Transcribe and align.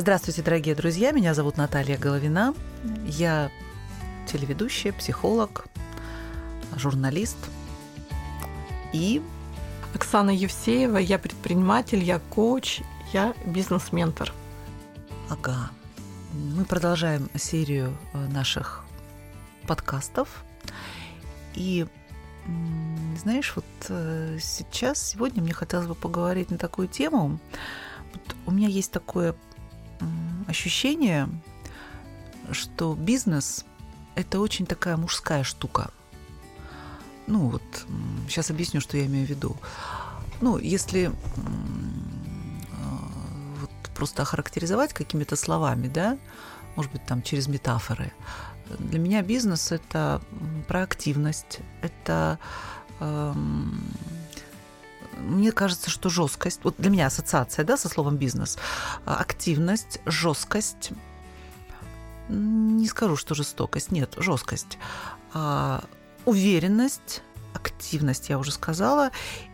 Здравствуйте, 0.00 0.42
дорогие 0.42 0.76
друзья. 0.76 1.10
Меня 1.10 1.34
зовут 1.34 1.56
Наталья 1.56 1.98
Головина. 1.98 2.54
Я 3.04 3.50
телеведущая, 4.28 4.92
психолог, 4.92 5.66
журналист 6.76 7.36
и... 8.92 9.20
Оксана 9.96 10.30
Евсеева, 10.30 10.98
я 10.98 11.18
предприниматель, 11.18 12.00
я 12.00 12.20
коуч, 12.20 12.82
я 13.12 13.34
бизнес-ментор. 13.44 14.32
Ага. 15.28 15.70
Мы 16.32 16.64
продолжаем 16.64 17.28
серию 17.34 17.92
э, 18.12 18.28
наших 18.28 18.84
подкастов. 19.66 20.44
И 21.54 21.88
знаешь, 23.20 23.52
вот 23.56 23.64
э, 23.88 24.38
сейчас, 24.40 25.04
сегодня 25.04 25.42
мне 25.42 25.54
хотелось 25.54 25.88
бы 25.88 25.96
поговорить 25.96 26.52
на 26.52 26.56
такую 26.56 26.86
тему. 26.86 27.40
Вот 28.12 28.36
у 28.46 28.52
меня 28.52 28.68
есть 28.68 28.92
такое 28.92 29.34
ощущение, 30.46 31.28
что 32.52 32.94
бизнес– 32.94 33.64
это 34.14 34.40
очень 34.40 34.66
такая 34.66 34.96
мужская 34.96 35.44
штука. 35.44 35.90
Ну 37.26 37.50
вот, 37.50 37.62
сейчас 38.28 38.50
объясню, 38.50 38.80
что 38.80 38.96
я 38.96 39.06
имею 39.06 39.26
в 39.26 39.30
виду. 39.30 39.56
Ну, 40.40 40.56
если 40.58 41.06
а, 41.06 41.12
вот 43.60 43.70
просто 43.94 44.22
охарактеризовать 44.22 44.92
какими-то 44.92 45.36
словами, 45.36 45.88
да, 45.88 46.18
может 46.76 46.92
быть, 46.92 47.04
там 47.06 47.22
через 47.22 47.48
метафоры. 47.48 48.12
Для 48.78 48.98
меня 48.98 49.22
бизнес– 49.22 49.72
это 49.72 50.20
проактивность, 50.68 51.60
это 51.82 52.38
эм, 53.00 53.82
мне 55.18 55.52
кажется, 55.52 55.90
что 55.90 56.08
жесткость, 56.08 56.60
вот 56.62 56.76
для 56.78 56.90
меня 56.90 57.06
ассоциация, 57.06 57.64
да, 57.64 57.76
со 57.76 57.88
словом 57.88 58.16
бизнес, 58.16 58.58
а, 59.04 59.16
активность, 59.16 60.00
жесткость, 60.06 60.90
не 62.28 62.86
скажу, 62.86 63.16
что 63.16 63.34
жестокость, 63.34 63.90
нет, 63.90 64.14
жесткость, 64.16 64.78
а, 65.32 65.84
уверенность, 66.24 67.22
активность, 67.54 68.28
я 68.28 68.38
уже 68.38 68.52
сказала, 68.52 69.10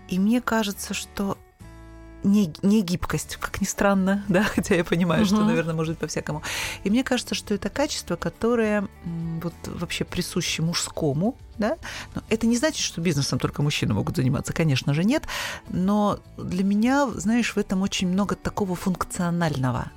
и 0.08 0.18
мне 0.18 0.40
кажется, 0.40 0.92
что 0.94 1.38
не, 2.24 2.52
не 2.62 2.82
гибкость, 2.82 3.36
как 3.36 3.60
ни 3.60 3.66
странно, 3.66 4.24
да, 4.28 4.42
хотя 4.42 4.74
я 4.74 4.84
понимаю, 4.84 5.22
угу. 5.22 5.28
что, 5.28 5.44
наверное, 5.44 5.74
может 5.74 5.92
быть 5.92 6.00
по-всякому. 6.00 6.42
И 6.82 6.90
мне 6.90 7.04
кажется, 7.04 7.34
что 7.34 7.54
это 7.54 7.68
качество, 7.68 8.16
которое 8.16 8.88
вот 9.42 9.54
вообще 9.66 10.04
присуще 10.04 10.62
мужскому, 10.62 11.36
да. 11.58 11.76
Но 12.14 12.22
это 12.28 12.46
не 12.46 12.56
значит, 12.56 12.80
что 12.80 13.00
бизнесом 13.00 13.38
только 13.38 13.62
мужчины 13.62 13.94
могут 13.94 14.16
заниматься, 14.16 14.52
конечно 14.52 14.94
же, 14.94 15.04
нет. 15.04 15.24
Но 15.68 16.18
для 16.36 16.64
меня, 16.64 17.06
знаешь, 17.06 17.54
в 17.54 17.58
этом 17.58 17.82
очень 17.82 18.08
много 18.08 18.34
такого 18.34 18.74
функционального, 18.74 19.92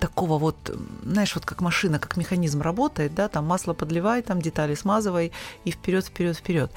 такого 0.00 0.38
вот, 0.38 0.76
знаешь, 1.04 1.34
вот 1.34 1.46
как 1.46 1.60
машина, 1.60 1.98
как 1.98 2.16
механизм 2.16 2.60
работает, 2.60 3.14
да, 3.14 3.28
там 3.28 3.46
масло 3.46 3.72
подливай, 3.72 4.22
там 4.22 4.42
детали 4.42 4.74
смазывай 4.74 5.32
и 5.64 5.70
вперед, 5.70 6.04
вперед, 6.04 6.36
вперед. 6.36 6.72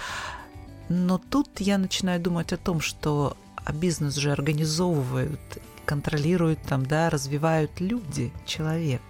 Но 0.90 1.18
тут 1.18 1.48
я 1.60 1.78
начинаю 1.78 2.20
думать 2.20 2.52
о 2.54 2.58
том, 2.58 2.82
что 2.82 3.38
а 3.66 3.74
бизнес 3.74 4.16
же 4.16 4.32
организовывают, 4.32 5.40
контролируют 5.86 6.62
там, 6.64 6.86
да, 6.86 7.10
развивают 7.10 7.80
люди, 7.80 8.32
человек. 8.46 9.02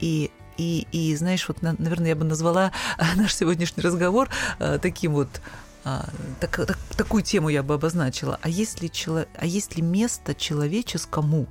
И 0.00 0.30
и, 0.58 0.86
и 0.92 1.16
знаешь, 1.16 1.48
вот, 1.48 1.62
наверное, 1.62 2.08
я 2.08 2.16
бы 2.16 2.24
назвала 2.24 2.72
наш 3.16 3.34
сегодняшний 3.34 3.82
разговор 3.82 4.28
э, 4.58 4.78
таким 4.80 5.14
вот 5.14 5.40
а, 5.84 6.08
так, 6.40 6.56
так, 6.56 6.78
такую 6.96 7.22
тему 7.22 7.48
я 7.48 7.62
бы 7.62 7.74
обозначила. 7.74 8.38
А 8.42 8.48
есть 8.48 8.82
ли, 8.82 8.90
чело, 8.90 9.24
а 9.34 9.46
есть 9.46 9.76
ли 9.76 9.82
место 9.82 10.34
человеческому 10.34 11.46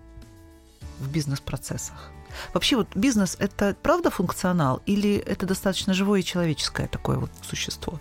в 1.00 1.10
бизнес-процессах? 1.10 2.12
Вообще 2.54 2.78
вот 2.78 2.96
бизнес– 2.96 3.36
это 3.40 3.76
правда 3.82 4.10
функционал 4.10 4.82
или 4.86 5.18
это 5.18 5.46
достаточно 5.46 5.94
живое 5.94 6.22
и 6.22 6.24
человеческое 6.24 6.88
такое 6.88 7.18
вот 7.18 7.32
существо? 7.42 8.00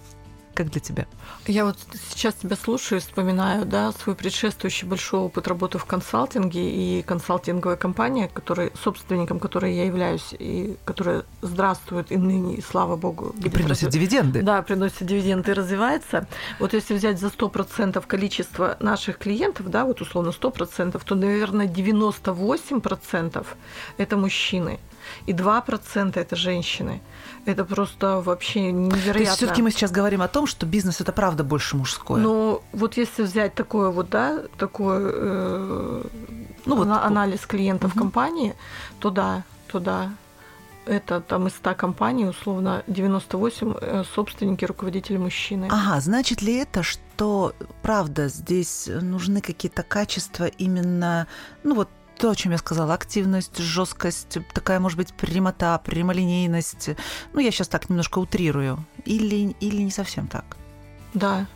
Как 0.61 0.69
для 0.73 0.81
тебя? 0.83 1.07
Я 1.47 1.65
вот 1.65 1.79
сейчас 2.11 2.35
тебя 2.35 2.55
слушаю 2.55 2.99
и 2.99 3.01
вспоминаю, 3.01 3.65
да, 3.65 3.93
свой 3.93 4.15
предшествующий 4.15 4.87
большой 4.87 5.21
опыт 5.21 5.49
работы 5.49 5.79
в 5.79 5.87
консалтинге 5.87 6.61
и 6.61 7.01
консалтинговая 7.01 7.79
компания, 7.79 8.29
которой, 8.29 8.71
собственником 8.85 9.41
которой 9.41 9.75
я 9.75 9.87
являюсь, 9.87 10.35
и 10.39 10.77
которая 10.85 11.25
здравствует 11.41 12.13
и 12.13 12.19
ныне, 12.19 12.57
и 12.57 12.61
слава 12.61 12.97
богу. 12.97 13.35
И 13.43 13.49
приносит 13.49 13.85
разв... 13.85 13.95
дивиденды. 13.95 14.43
Да, 14.43 14.61
приносит 14.61 15.07
дивиденды 15.07 15.53
и 15.53 15.55
развивается. 15.55 16.27
Вот 16.59 16.75
если 16.75 16.93
взять 16.93 17.19
за 17.19 17.29
100% 17.29 18.07
количество 18.07 18.77
наших 18.81 19.17
клиентов, 19.17 19.71
да, 19.71 19.87
вот 19.87 20.03
условно 20.03 20.29
100%, 20.29 21.01
то, 21.03 21.15
наверное, 21.15 21.69
98% 21.69 23.47
это 23.97 24.17
мужчины 24.19 24.79
и 25.27 25.33
2% 25.33 26.19
это 26.19 26.37
женщины. 26.37 27.01
Это 27.47 27.65
просто 27.65 28.21
вообще 28.21 28.71
невероятно. 28.73 29.13
То 29.13 29.19
есть 29.19 29.33
все-таки 29.37 29.63
мы 29.63 29.71
сейчас 29.71 29.91
говорим 29.91 30.23
о 30.23 30.29
том, 30.29 30.47
что 30.47 30.67
бизнес 30.67 31.01
это 31.01 31.13
правда 31.13 31.45
больше 31.45 31.77
мужское. 31.77 32.21
Ну, 32.21 32.63
вот 32.73 32.97
если 32.97 33.23
взять 33.23 33.55
такое 33.55 33.91
вот, 33.91 34.11
да, 34.11 34.43
такой 34.59 34.99
э, 35.01 36.03
ну, 36.67 36.77
вот 36.77 36.89
анализ 36.89 37.47
клиентов 37.47 37.93
угу. 37.93 38.01
компании, 38.01 38.55
то 38.99 39.11
да, 39.11 39.43
то 39.71 39.81
да. 39.81 40.11
Это 40.87 41.21
там 41.21 41.47
из 41.47 41.55
100 41.55 41.75
компаний, 41.75 42.27
условно, 42.27 42.83
98 42.87 43.75
э, 43.81 44.05
собственники, 44.15 44.65
руководители 44.65 45.19
мужчины. 45.19 45.69
Ага, 45.71 46.01
значит 46.01 46.43
ли 46.43 46.57
это, 46.57 46.83
что 46.83 47.55
правда 47.83 48.29
здесь 48.29 48.89
нужны 48.89 49.41
какие-то 49.41 49.83
качества 49.83 50.47
именно, 50.47 51.27
ну 51.63 51.75
вот 51.75 51.89
то, 52.21 52.31
о 52.31 52.35
чем 52.35 52.53
я 52.53 52.59
сказала, 52.59 52.93
активность, 52.93 53.57
жесткость, 53.57 54.39
такая, 54.53 54.79
может 54.79 54.99
быть, 54.99 55.15
прямота, 55.15 55.79
прямолинейность. 55.79 56.91
Ну, 57.33 57.41
я 57.41 57.51
сейчас 57.51 57.69
так 57.69 57.89
немножко 57.89 58.19
утрирую. 58.19 58.85
Или, 59.07 59.57
или 59.61 59.83
не 59.83 59.91
совсем 59.91 60.29
так? 60.29 60.59
Да, 61.15 61.47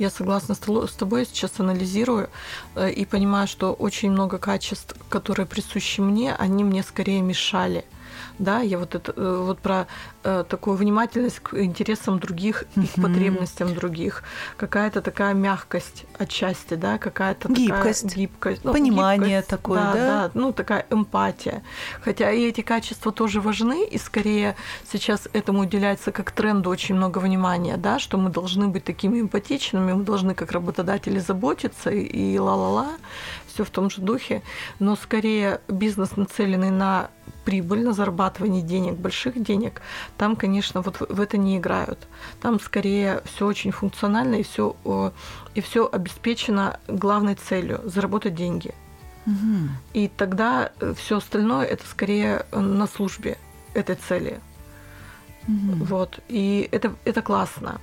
я 0.00 0.10
согласна 0.10 0.54
с 0.54 0.94
тобой, 0.96 1.26
сейчас 1.26 1.60
анализирую 1.60 2.30
э, 2.74 2.90
и 2.90 3.04
понимаю, 3.04 3.46
что 3.46 3.72
очень 3.74 4.10
много 4.10 4.38
качеств, 4.38 4.96
которые 5.08 5.46
присущи 5.46 6.00
мне, 6.00 6.34
они 6.34 6.64
мне 6.64 6.82
скорее 6.82 7.20
мешали– 7.20 7.84
да, 8.40 8.60
я 8.60 8.78
вот 8.78 8.94
это 8.94 9.12
э, 9.14 9.42
вот 9.46 9.58
про 9.60 9.86
э, 10.24 10.44
такую 10.48 10.76
внимательность 10.76 11.40
к 11.40 11.54
интересам 11.62 12.18
других 12.18 12.64
и 12.76 12.86
к 12.86 13.02
потребностям 13.02 13.74
других, 13.74 14.24
какая-то 14.56 15.02
такая 15.02 15.34
мягкость 15.34 16.04
отчасти, 16.18 16.74
да, 16.74 16.98
какая-то 16.98 17.52
гибкость, 17.52 18.02
такая 18.02 18.16
гибкость, 18.16 18.64
ну, 18.64 18.72
понимание 18.72 19.40
гибкость, 19.40 19.48
такое, 19.48 19.78
да, 19.78 19.92
да, 19.92 19.98
да, 19.98 20.30
ну 20.34 20.52
такая 20.52 20.86
эмпатия, 20.90 21.62
хотя 22.00 22.30
и 22.30 22.48
эти 22.48 22.62
качества 22.62 23.12
тоже 23.12 23.40
важны, 23.40 23.84
и 23.84 23.98
скорее 23.98 24.56
сейчас 24.90 25.28
этому 25.32 25.60
уделяется 25.60 26.10
как 26.12 26.30
тренду 26.30 26.70
очень 26.70 26.94
много 26.94 27.18
внимания, 27.18 27.76
да, 27.76 27.98
что 27.98 28.16
мы 28.16 28.30
должны 28.30 28.68
быть 28.68 28.84
такими 28.84 29.20
эмпатичными, 29.20 29.89
мы 29.94 30.04
должны 30.04 30.34
как 30.34 30.52
работодатели 30.52 31.18
заботиться 31.18 31.90
и 31.90 32.38
ла-ла-ла, 32.38 32.92
все 33.46 33.64
в 33.64 33.70
том 33.70 33.90
же 33.90 34.00
духе, 34.00 34.42
но 34.78 34.96
скорее 34.96 35.60
бизнес 35.68 36.16
нацеленный 36.16 36.70
на 36.70 37.10
прибыль, 37.44 37.82
на 37.82 37.92
зарабатывание 37.92 38.62
денег, 38.62 38.94
больших 38.94 39.42
денег, 39.42 39.80
там, 40.16 40.36
конечно, 40.36 40.82
вот 40.82 41.00
в 41.00 41.20
это 41.20 41.36
не 41.36 41.58
играют. 41.58 41.98
Там 42.40 42.60
скорее 42.60 43.22
все 43.24 43.46
очень 43.46 43.72
функционально 43.72 44.36
и 44.36 44.42
все 44.42 44.76
и 45.54 45.60
все 45.60 45.88
обеспечено 45.90 46.78
главной 46.86 47.34
целью 47.34 47.80
заработать 47.84 48.34
деньги. 48.34 48.74
Угу. 49.26 49.68
И 49.94 50.08
тогда 50.08 50.72
все 50.96 51.18
остальное 51.18 51.66
это 51.66 51.86
скорее 51.86 52.46
на 52.52 52.86
службе 52.86 53.36
этой 53.74 53.96
цели. 53.96 54.40
Угу. 55.48 55.84
Вот. 55.84 56.20
И 56.28 56.68
это, 56.70 56.94
это 57.04 57.22
классно. 57.22 57.80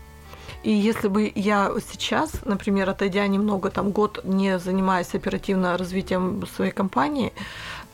И 0.64 0.72
если 0.72 1.08
бы 1.08 1.32
я 1.36 1.72
сейчас, 1.92 2.32
например, 2.46 2.90
отойдя 2.90 3.28
немного, 3.28 3.70
там 3.70 3.92
год 3.92 4.22
не 4.24 4.60
занимаясь 4.60 5.14
оперативно 5.14 5.78
развитием 5.78 6.46
своей 6.56 6.72
компании, 6.72 7.34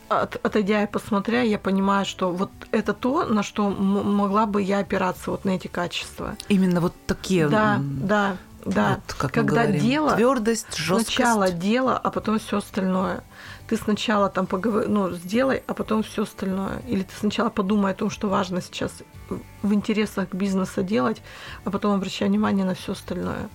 от, 0.08 0.36
отойдя 0.44 0.82
и 0.82 0.86
посмотря, 0.86 1.42
я 1.42 1.58
понимаю, 1.58 2.04
что 2.04 2.30
вот 2.30 2.50
это 2.70 2.92
то, 2.92 3.24
на 3.24 3.42
что 3.42 3.70
могла 3.70 4.46
бы 4.46 4.62
я 4.62 4.78
опираться 4.78 5.30
вот 5.30 5.44
на 5.44 5.50
эти 5.50 5.66
качества. 5.66 6.36
Именно 6.48 6.80
вот 6.80 6.94
такие. 7.06 7.48
Да, 7.48 7.78
да, 7.80 8.36
да. 8.64 9.00
Вот, 9.06 9.14
как 9.16 9.32
Когда 9.32 9.66
дело 9.66 10.14
твердость, 10.14 10.76
жесткость. 10.76 11.14
Сначала 11.14 11.50
дело, 11.50 11.96
а 11.96 12.10
потом 12.10 12.38
все 12.38 12.58
остальное. 12.58 13.22
Ты 13.74 13.80
сначала 13.80 14.28
там 14.28 14.46
поговор... 14.46 14.86
ну, 14.86 15.10
сделай, 15.10 15.64
а 15.66 15.74
потом 15.74 16.04
все 16.04 16.22
остальное. 16.22 16.80
Или 16.86 17.02
ты 17.02 17.12
сначала 17.18 17.50
подумай 17.50 17.90
о 17.90 17.94
том, 17.94 18.08
что 18.08 18.28
важно 18.28 18.60
сейчас 18.62 19.02
в 19.62 19.74
интересах 19.74 20.28
бизнеса 20.32 20.84
делать, 20.84 21.20
а 21.64 21.72
потом 21.72 21.92
обращай 21.92 22.28
внимание 22.28 22.64
на 22.64 22.74
все 22.74 22.92
остальное. 22.92 23.48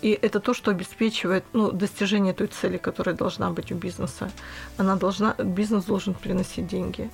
И 0.00 0.18
это 0.22 0.40
то, 0.40 0.54
что 0.54 0.70
обеспечивает 0.70 1.44
ну, 1.52 1.72
достижение 1.72 2.32
той 2.32 2.46
цели, 2.46 2.78
которая 2.78 3.14
должна 3.14 3.50
быть 3.50 3.70
у 3.70 3.74
бизнеса. 3.74 4.30
Она 4.78 4.96
должна, 4.96 5.34
бизнес 5.38 5.84
должен 5.84 6.14
приносить 6.14 6.66
деньги. 6.66 7.10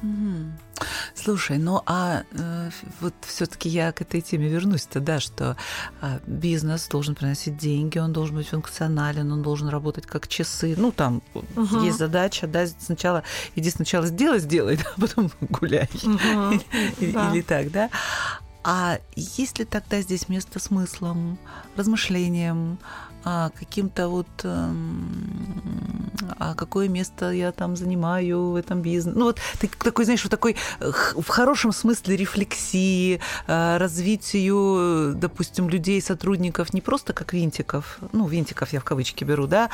Угу. 0.00 0.84
Слушай, 1.14 1.58
ну 1.58 1.82
а 1.86 2.24
э, 2.32 2.70
вот 3.00 3.14
все-таки 3.22 3.68
я 3.68 3.92
к 3.92 4.00
этой 4.02 4.20
теме 4.20 4.48
вернусь-то, 4.48 5.00
да, 5.00 5.20
что 5.20 5.56
э, 6.02 6.18
бизнес 6.26 6.88
должен 6.88 7.14
приносить 7.14 7.56
деньги, 7.56 7.98
он 7.98 8.12
должен 8.12 8.36
быть 8.36 8.48
функционален, 8.48 9.30
он 9.30 9.42
должен 9.42 9.68
работать 9.68 10.06
как 10.06 10.26
часы. 10.26 10.74
Ну, 10.76 10.90
там 10.90 11.22
угу. 11.34 11.80
есть 11.80 11.98
задача, 11.98 12.46
да, 12.46 12.66
сначала 12.66 13.22
иди 13.54 13.70
сначала 13.70 14.06
сделай, 14.06 14.40
сделай, 14.40 14.78
а 14.96 15.00
потом 15.00 15.30
гуляй. 15.40 15.88
Угу. 16.02 16.60
Или 17.00 17.42
так, 17.42 17.70
да. 17.70 17.90
А 18.64 18.98
есть 19.14 19.58
ли 19.58 19.66
тогда 19.66 20.00
здесь 20.00 20.28
место 20.28 20.58
смыслом, 20.58 21.38
размышлениям, 21.76 22.78
каким-то 23.24 24.08
вот 24.08 24.28
а 26.38 26.54
какое 26.54 26.88
место 26.88 27.30
я 27.30 27.52
там 27.52 27.76
занимаю 27.76 28.50
в 28.50 28.56
этом 28.56 28.82
бизнесе. 28.82 29.18
Ну 29.18 29.24
вот 29.26 29.40
такой, 29.78 30.04
знаешь, 30.04 30.22
вот 30.22 30.30
такой 30.30 30.56
э, 30.80 30.90
в 31.16 31.28
хорошем 31.28 31.72
смысле 31.72 32.16
рефлексии, 32.16 33.20
э, 33.46 33.76
развитию, 33.76 35.14
допустим, 35.14 35.68
людей, 35.68 36.00
сотрудников 36.00 36.72
не 36.74 36.80
просто 36.80 37.12
как 37.12 37.32
винтиков, 37.32 37.98
ну, 38.12 38.26
винтиков 38.26 38.72
я 38.72 38.80
в 38.80 38.84
кавычки 38.84 39.24
беру, 39.24 39.46
да, 39.46 39.70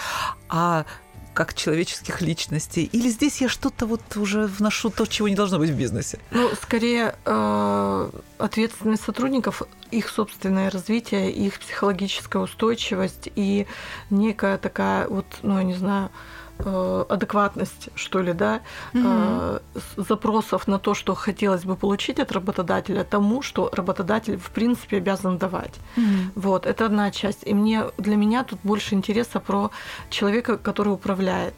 а 0.49 0.85
как 1.34 1.54
человеческих 1.54 2.20
личностей? 2.20 2.84
Или 2.92 3.08
здесь 3.08 3.40
я 3.40 3.48
что-то 3.48 3.86
вот 3.86 4.00
уже 4.16 4.46
вношу 4.46 4.90
то, 4.90 5.06
чего 5.06 5.28
не 5.28 5.34
должно 5.34 5.58
быть 5.58 5.70
в 5.70 5.76
бизнесе? 5.76 6.18
Ну, 6.30 6.50
скорее, 6.60 7.14
э, 7.24 8.10
ответственность 8.38 9.02
сотрудников, 9.02 9.62
их 9.90 10.08
собственное 10.08 10.70
развитие, 10.70 11.30
их 11.30 11.58
психологическая 11.58 12.42
устойчивость 12.42 13.30
и 13.36 13.66
некая 14.10 14.58
такая 14.58 15.08
вот, 15.08 15.26
ну, 15.42 15.58
я 15.58 15.64
не 15.64 15.74
знаю, 15.74 16.10
адекватность, 17.08 17.88
что 17.94 18.20
ли, 18.20 18.32
да, 18.32 18.60
mm-hmm. 18.92 19.62
запросов 19.96 20.68
на 20.68 20.78
то, 20.78 20.94
что 20.94 21.14
хотелось 21.14 21.64
бы 21.64 21.76
получить 21.76 22.18
от 22.18 22.32
работодателя, 22.32 23.04
тому, 23.04 23.42
что 23.42 23.70
работодатель 23.72 24.36
в 24.36 24.50
принципе 24.50 24.98
обязан 24.98 25.38
давать. 25.38 25.74
Mm-hmm. 25.96 26.32
Вот, 26.34 26.66
это 26.66 26.86
одна 26.86 27.10
часть. 27.10 27.46
И 27.46 27.54
мне 27.54 27.84
для 27.98 28.16
меня 28.16 28.44
тут 28.44 28.58
больше 28.62 28.94
интереса 28.94 29.40
про 29.40 29.70
человека, 30.10 30.56
который 30.56 30.92
управляет 30.92 31.54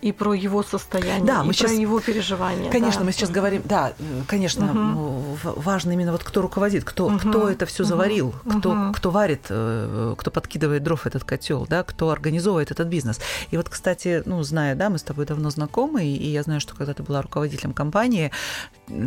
и 0.00 0.12
про 0.12 0.34
его 0.34 0.62
состояние, 0.62 1.24
да, 1.24 1.42
мы 1.42 1.50
и 1.50 1.54
сейчас, 1.54 1.72
про 1.72 1.80
его 1.80 2.00
переживания. 2.00 2.70
Конечно, 2.70 3.00
да. 3.00 3.06
мы 3.06 3.12
сейчас 3.12 3.30
говорим, 3.30 3.62
да, 3.64 3.92
конечно, 4.26 4.70
угу. 4.70 5.38
важно 5.56 5.92
именно 5.92 6.12
вот 6.12 6.22
кто 6.22 6.42
руководит, 6.42 6.84
кто, 6.84 7.06
угу. 7.06 7.18
кто 7.18 7.48
это 7.48 7.66
все 7.66 7.84
заварил, 7.84 8.34
угу. 8.44 8.58
кто, 8.58 8.92
кто 8.94 9.10
варит, 9.10 9.46
э, 9.48 10.14
кто 10.16 10.30
подкидывает 10.30 10.82
дров 10.82 11.06
этот 11.06 11.24
котел, 11.24 11.66
да, 11.68 11.82
кто 11.82 12.10
организовывает 12.10 12.70
этот 12.70 12.88
бизнес. 12.88 13.20
И 13.50 13.56
вот, 13.56 13.68
кстати, 13.68 14.22
ну, 14.24 14.42
зная, 14.42 14.74
да, 14.74 14.88
мы 14.88 14.98
с 14.98 15.02
тобой 15.02 15.26
давно 15.26 15.50
знакомы, 15.50 16.04
и 16.04 16.30
я 16.30 16.42
знаю, 16.42 16.60
что 16.60 16.74
когда 16.76 16.94
ты 16.94 17.02
была 17.02 17.22
руководителем 17.22 17.72
компании, 17.72 18.30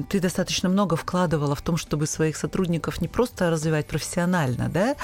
ты 0.09 0.19
достаточно 0.19 0.69
много 0.69 0.95
вкладывала 0.95 1.55
в 1.55 1.61
том, 1.61 1.77
чтобы 1.77 2.05
своих 2.05 2.35
сотрудников 2.35 3.01
не 3.01 3.07
просто 3.07 3.49
развивать 3.49 3.87
профессионально, 3.87 4.69
да, 4.69 4.95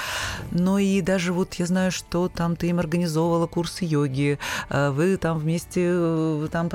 но 0.50 0.78
и 0.78 1.00
даже 1.00 1.32
вот 1.32 1.54
я 1.54 1.66
знаю, 1.66 1.92
что 1.92 2.28
там 2.28 2.56
ты 2.56 2.68
им 2.68 2.78
организовывала 2.78 3.46
курсы 3.46 3.84
йоги, 3.84 4.38
э, 4.68 4.90
вы 4.90 5.16
там 5.16 5.38
вместе 5.38 5.77
э, 5.86 6.48
там 6.50 6.70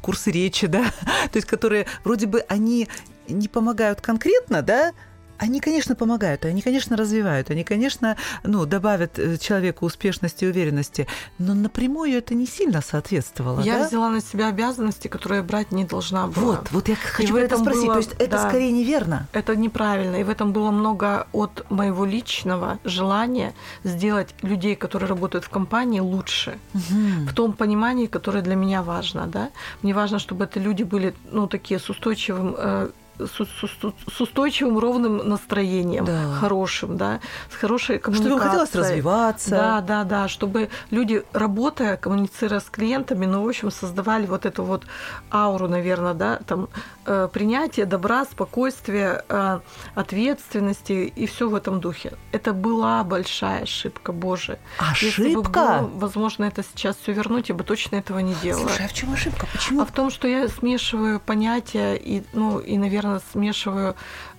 курсы 0.00 0.30
речи, 0.30 0.66
да, 0.66 0.84
то 1.32 1.36
есть 1.36 1.46
которые 1.46 1.86
вроде 2.04 2.26
бы 2.26 2.40
они 2.48 2.88
не 3.28 3.48
помогают 3.48 4.00
конкретно, 4.00 4.62
да, 4.62 4.92
они, 5.38 5.60
конечно, 5.60 5.94
помогают, 5.94 6.44
они, 6.44 6.62
конечно, 6.62 6.96
развивают, 6.96 7.50
они, 7.50 7.64
конечно, 7.64 8.16
ну, 8.42 8.66
добавят 8.66 9.18
э, 9.18 9.36
человеку 9.38 9.86
успешности 9.86 10.44
и 10.44 10.48
уверенности, 10.48 11.06
но 11.38 11.54
напрямую 11.54 12.12
это 12.12 12.34
не 12.34 12.46
сильно 12.46 12.80
соответствовало. 12.80 13.60
Я 13.60 13.78
да? 13.78 13.88
взяла 13.88 14.10
на 14.10 14.20
себя 14.20 14.48
обязанности, 14.48 15.08
которые 15.08 15.42
брать 15.42 15.72
не 15.72 15.84
должна 15.84 16.26
была. 16.26 16.56
Вот, 16.56 16.70
вот 16.70 16.88
я 16.88 16.96
хочу 16.96 17.34
про 17.34 17.42
это 17.42 17.58
спросить. 17.58 17.84
Было, 17.84 17.94
То 17.94 17.98
есть 17.98 18.12
это 18.18 18.30
да, 18.30 18.48
скорее 18.48 18.72
неверно. 18.72 19.28
Это 19.32 19.56
неправильно. 19.56 20.16
И 20.16 20.24
в 20.24 20.30
этом 20.30 20.52
было 20.52 20.70
много 20.70 21.26
от 21.32 21.70
моего 21.70 22.04
личного 22.04 22.78
желания 22.84 23.54
сделать 23.84 24.34
людей, 24.42 24.76
которые 24.76 25.08
работают 25.08 25.44
в 25.44 25.48
компании, 25.48 26.00
лучше. 26.00 26.58
Угу. 26.74 27.30
В 27.30 27.34
том 27.34 27.52
понимании, 27.52 28.06
которое 28.06 28.42
для 28.42 28.54
меня 28.54 28.82
важно. 28.82 29.26
Да? 29.26 29.50
Мне 29.82 29.94
важно, 29.94 30.18
чтобы 30.18 30.44
это 30.44 30.60
люди 30.60 30.82
были 30.82 31.14
ну, 31.30 31.46
такие 31.46 31.78
с 31.78 31.90
устойчивым 31.90 32.54
э, 32.56 32.90
с, 33.18 34.20
устойчивым 34.20 34.78
ровным 34.78 35.28
настроением, 35.28 36.04
да. 36.04 36.34
хорошим, 36.40 36.96
да, 36.96 37.20
с 37.50 37.56
хорошей 37.56 37.98
коммуникацией. 37.98 38.38
Чтобы 38.38 38.50
хотелось 38.50 38.74
развиваться. 38.74 39.50
Да, 39.50 39.80
да, 39.80 40.04
да, 40.04 40.28
чтобы 40.28 40.68
люди, 40.90 41.24
работая, 41.32 41.96
коммуницируя 41.96 42.60
с 42.60 42.64
клиентами, 42.64 43.26
ну, 43.26 43.42
в 43.42 43.48
общем, 43.48 43.70
создавали 43.70 44.26
вот 44.26 44.46
эту 44.46 44.64
вот 44.64 44.84
ауру, 45.30 45.68
наверное, 45.68 46.14
да, 46.14 46.40
там, 46.46 46.68
э, 47.06 47.28
принятие 47.32 47.86
добра, 47.86 48.24
спокойствия, 48.24 49.24
э, 49.28 49.60
ответственности 49.94 51.12
и 51.14 51.26
все 51.26 51.48
в 51.48 51.54
этом 51.54 51.80
духе. 51.80 52.12
Это 52.32 52.52
была 52.52 53.02
большая 53.04 53.62
ошибка, 53.62 54.12
Боже. 54.12 54.58
Ошибка? 54.78 55.22
Если 55.22 55.34
бы 55.34 55.42
было, 55.42 55.90
возможно, 55.94 56.44
это 56.44 56.62
сейчас 56.62 56.96
все 56.96 57.12
вернуть, 57.12 57.48
я 57.48 57.54
бы 57.54 57.64
точно 57.64 57.96
этого 57.96 58.18
не 58.18 58.34
делала. 58.34 58.68
Слушай, 58.68 58.86
а 58.86 58.88
в 58.88 58.92
чем 58.92 59.12
ошибка? 59.12 59.46
Почему? 59.52 59.82
А 59.82 59.86
в 59.86 59.92
том, 59.92 60.10
что 60.10 60.28
я 60.28 60.48
смешиваю 60.48 61.20
понятия 61.20 61.94
и, 61.94 62.22
ну, 62.32 62.58
и, 62.58 62.76
наверное, 62.78 63.05
наверное, 63.06 63.22
смешиваю 63.32 63.96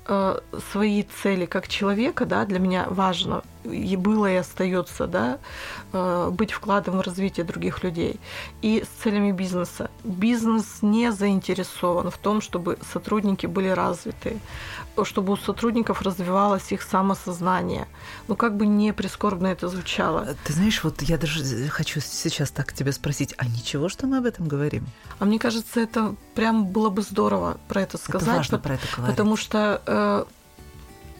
э, 0.07 0.39
свои 0.71 1.03
цели 1.03 1.45
как 1.45 1.67
человека, 1.67 2.25
да, 2.25 2.45
для 2.45 2.59
меня 2.59 2.85
важно 2.89 3.43
и 3.71 3.95
было 3.95 4.31
и 4.31 4.35
остается, 4.35 5.07
да, 5.07 5.39
э, 5.93 6.29
быть 6.31 6.51
вкладом 6.51 6.97
в 6.97 7.01
развитие 7.01 7.45
других 7.45 7.83
людей. 7.83 8.19
И 8.61 8.83
с 8.83 9.03
целями 9.03 9.31
бизнеса. 9.31 9.89
Бизнес 10.03 10.81
не 10.81 11.11
заинтересован 11.11 12.09
в 12.09 12.17
том, 12.17 12.41
чтобы 12.41 12.77
сотрудники 12.93 13.45
были 13.45 13.69
развиты, 13.69 14.39
чтобы 15.03 15.33
у 15.33 15.37
сотрудников 15.37 16.01
развивалось 16.01 16.71
их 16.71 16.81
самосознание. 16.81 17.87
Ну, 18.27 18.35
как 18.35 18.55
бы 18.55 18.65
не 18.65 18.93
прискорбно 18.93 19.47
это 19.47 19.67
звучало. 19.67 20.35
Ты 20.43 20.53
знаешь, 20.53 20.83
вот 20.83 21.01
я 21.01 21.17
даже 21.17 21.67
хочу 21.69 21.99
сейчас 21.99 22.51
так 22.51 22.73
тебя 22.73 22.91
спросить, 22.91 23.33
а 23.37 23.45
ничего, 23.45 23.89
что 23.89 24.07
мы 24.07 24.17
об 24.17 24.25
этом 24.25 24.47
говорим? 24.47 24.85
А 25.19 25.25
мне 25.25 25.39
кажется, 25.39 25.79
это 25.79 26.15
прям 26.35 26.65
было 26.67 26.89
бы 26.89 27.01
здорово 27.01 27.57
про 27.67 27.81
это 27.81 27.97
сказать. 27.97 28.27
Это 28.27 28.37
важно 28.37 28.59
про 28.59 28.75
это 28.75 28.87
говорить. 28.95 29.15
Потому 29.15 29.37
что 29.37 29.81
э, 29.85 30.25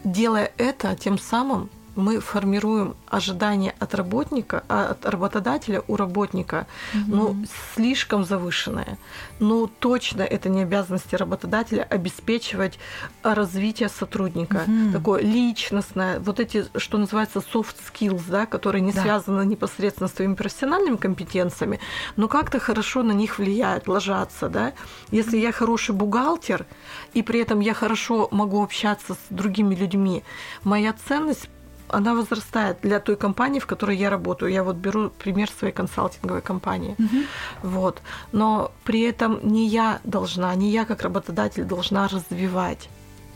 делая 0.04 0.52
это, 0.56 0.96
тем 0.96 1.18
самым 1.18 1.70
мы 1.98 2.20
формируем 2.20 2.94
ожидания 3.08 3.74
от 3.80 3.94
работника, 3.94 4.62
а 4.68 4.90
от 4.90 5.04
работодателя 5.04 5.82
у 5.88 5.96
работника, 5.96 6.66
угу. 6.94 7.16
ну, 7.16 7.46
слишком 7.74 8.24
завышенное. 8.24 8.98
Ну, 9.40 9.66
точно 9.66 10.22
это 10.22 10.48
не 10.48 10.62
обязанности 10.62 11.16
работодателя 11.16 11.82
обеспечивать 11.82 12.78
развитие 13.24 13.88
сотрудника. 13.88 14.64
Угу. 14.66 14.92
Такое 14.92 15.22
личностное, 15.22 16.20
вот 16.20 16.38
эти, 16.38 16.66
что 16.76 16.98
называется, 16.98 17.40
soft 17.40 17.76
skills, 17.92 18.22
да, 18.28 18.46
которые 18.46 18.82
не 18.82 18.92
да. 18.92 19.02
связаны 19.02 19.44
непосредственно 19.44 20.08
с 20.08 20.12
твоими 20.12 20.34
профессиональными 20.34 20.96
компетенциями, 20.96 21.80
но 22.16 22.28
как-то 22.28 22.60
хорошо 22.60 23.02
на 23.02 23.12
них 23.12 23.38
влияют, 23.38 23.88
ложатся, 23.88 24.48
да. 24.48 24.72
Если 25.10 25.36
я 25.36 25.50
хороший 25.50 25.96
бухгалтер, 25.96 26.64
и 27.12 27.22
при 27.22 27.40
этом 27.40 27.58
я 27.58 27.74
хорошо 27.74 28.28
могу 28.30 28.62
общаться 28.62 29.14
с 29.14 29.18
другими 29.30 29.74
людьми, 29.74 30.22
моя 30.62 30.92
ценность 30.92 31.48
она 31.88 32.14
возрастает 32.14 32.78
для 32.82 33.00
той 33.00 33.16
компании, 33.16 33.60
в 33.60 33.66
которой 33.66 33.96
я 33.96 34.10
работаю. 34.10 34.52
Я 34.52 34.62
вот 34.62 34.76
беру 34.76 35.10
пример 35.10 35.50
своей 35.50 35.72
консалтинговой 35.72 36.42
компании. 36.42 36.96
Угу. 36.98 37.70
Вот. 37.70 38.02
Но 38.32 38.70
при 38.84 39.02
этом 39.02 39.40
не 39.42 39.66
я 39.68 40.00
должна, 40.04 40.54
не 40.54 40.70
я 40.70 40.84
как 40.84 41.02
работодатель 41.02 41.64
должна 41.64 42.08
развивать 42.08 42.88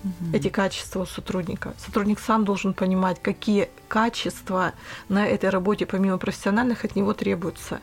угу. 0.04 0.36
эти 0.36 0.48
качества 0.48 1.02
у 1.02 1.06
сотрудника. 1.06 1.74
Сотрудник 1.78 2.20
сам 2.20 2.44
должен 2.44 2.74
понимать, 2.74 3.22
какие 3.22 3.68
качества 3.88 4.72
на 5.08 5.26
этой 5.26 5.50
работе, 5.50 5.86
помимо 5.86 6.18
профессиональных, 6.18 6.84
от 6.84 6.96
него 6.96 7.12
требуются 7.12 7.80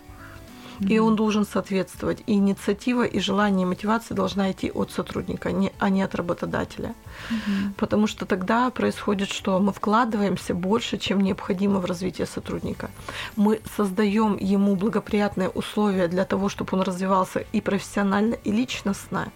и 0.79 0.99
он 0.99 1.15
должен 1.15 1.45
соответствовать. 1.45 2.23
И 2.27 2.33
инициатива, 2.33 3.03
и 3.03 3.19
желание, 3.19 3.63
и 3.63 3.69
мотивация 3.69 4.15
должна 4.15 4.51
идти 4.51 4.71
от 4.71 4.91
сотрудника, 4.91 5.49
а 5.79 5.89
не 5.89 6.01
от 6.03 6.15
работодателя. 6.15 6.93
mm 7.29 7.73
Потому 7.77 8.07
что 8.07 8.25
тогда 8.25 8.69
происходит, 8.69 9.29
что 9.29 9.59
мы 9.59 9.71
вкладываемся 9.71 10.53
больше, 10.53 10.97
чем 10.97 11.21
необходимо 11.21 11.79
в 11.79 11.85
развитие 11.85 12.27
сотрудника. 12.27 12.89
Мы 13.35 13.61
создаем 13.77 14.37
ему 14.37 14.75
благоприятные 14.75 15.49
условия 15.49 16.07
для 16.07 16.25
того, 16.25 16.49
чтобы 16.49 16.77
он 16.77 16.81
развивался 16.81 17.45
и 17.53 17.61
профессионально, 17.61 18.35
и 18.45 18.51
личностно. 18.51 19.31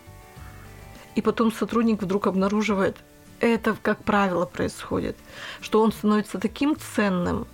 И 1.16 1.22
потом 1.22 1.52
сотрудник 1.52 2.02
вдруг 2.02 2.28
обнаруживает, 2.28 2.98
это, 3.40 3.76
как 3.82 4.04
правило, 4.04 4.46
происходит, 4.46 5.18
что 5.62 5.82
он 5.82 5.92
становится 5.92 6.40
таким 6.40 6.76
ценным, 6.96 7.46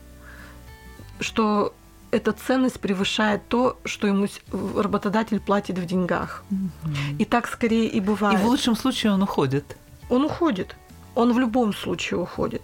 что 1.20 1.74
эта 2.12 2.32
ценность 2.32 2.80
превышает 2.80 3.48
то, 3.48 3.78
что 3.86 4.08
ему 4.08 4.28
работодатель 4.76 5.40
платит 5.40 5.78
в 5.78 5.86
деньгах. 5.86 6.44
Угу. 6.52 6.92
И 7.20 7.26
так 7.26 7.48
скорее 7.48 7.88
и 7.88 8.00
бывает. 8.00 8.40
И 8.40 8.44
в 8.44 8.48
лучшем 8.48 8.76
случае 8.76 9.14
он 9.14 9.24
уходит. 9.24 9.78
Он 10.10 10.26
уходит. 10.26 10.76
Он 11.16 11.34
в 11.34 11.40
любом 11.40 11.74
случае 11.74 12.20
уходит. 12.20 12.62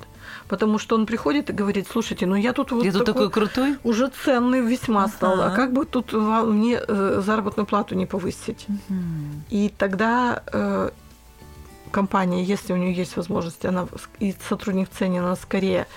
Потому 0.47 0.77
что 0.77 0.95
он 0.95 1.05
приходит 1.05 1.49
и 1.49 1.53
говорит, 1.53 1.87
слушайте, 1.91 2.25
ну 2.25 2.35
я 2.35 2.53
тут 2.53 2.71
вот 2.71 2.85
я 2.85 2.91
такой, 2.91 3.05
такой 3.05 3.29
крутой, 3.29 3.77
уже 3.83 4.11
ценный 4.23 4.61
весьма 4.61 5.03
ага. 5.03 5.11
стал, 5.11 5.41
а 5.41 5.49
как 5.51 5.73
бы 5.73 5.85
тут 5.85 6.13
мне 6.13 6.79
э, 6.87 7.21
заработную 7.25 7.65
плату 7.65 7.95
не 7.95 8.05
повысить? 8.05 8.65
Угу. 8.67 8.95
И 9.49 9.73
тогда 9.75 10.43
э, 10.51 10.89
компания, 11.91 12.43
если 12.43 12.73
у 12.73 12.75
нее 12.75 12.93
есть 12.93 13.17
возможность, 13.17 13.65
она 13.65 13.87
и 14.19 14.35
сотрудник 14.49 14.89
ценен, 14.89 15.23
она 15.23 15.35
скорее 15.35 15.87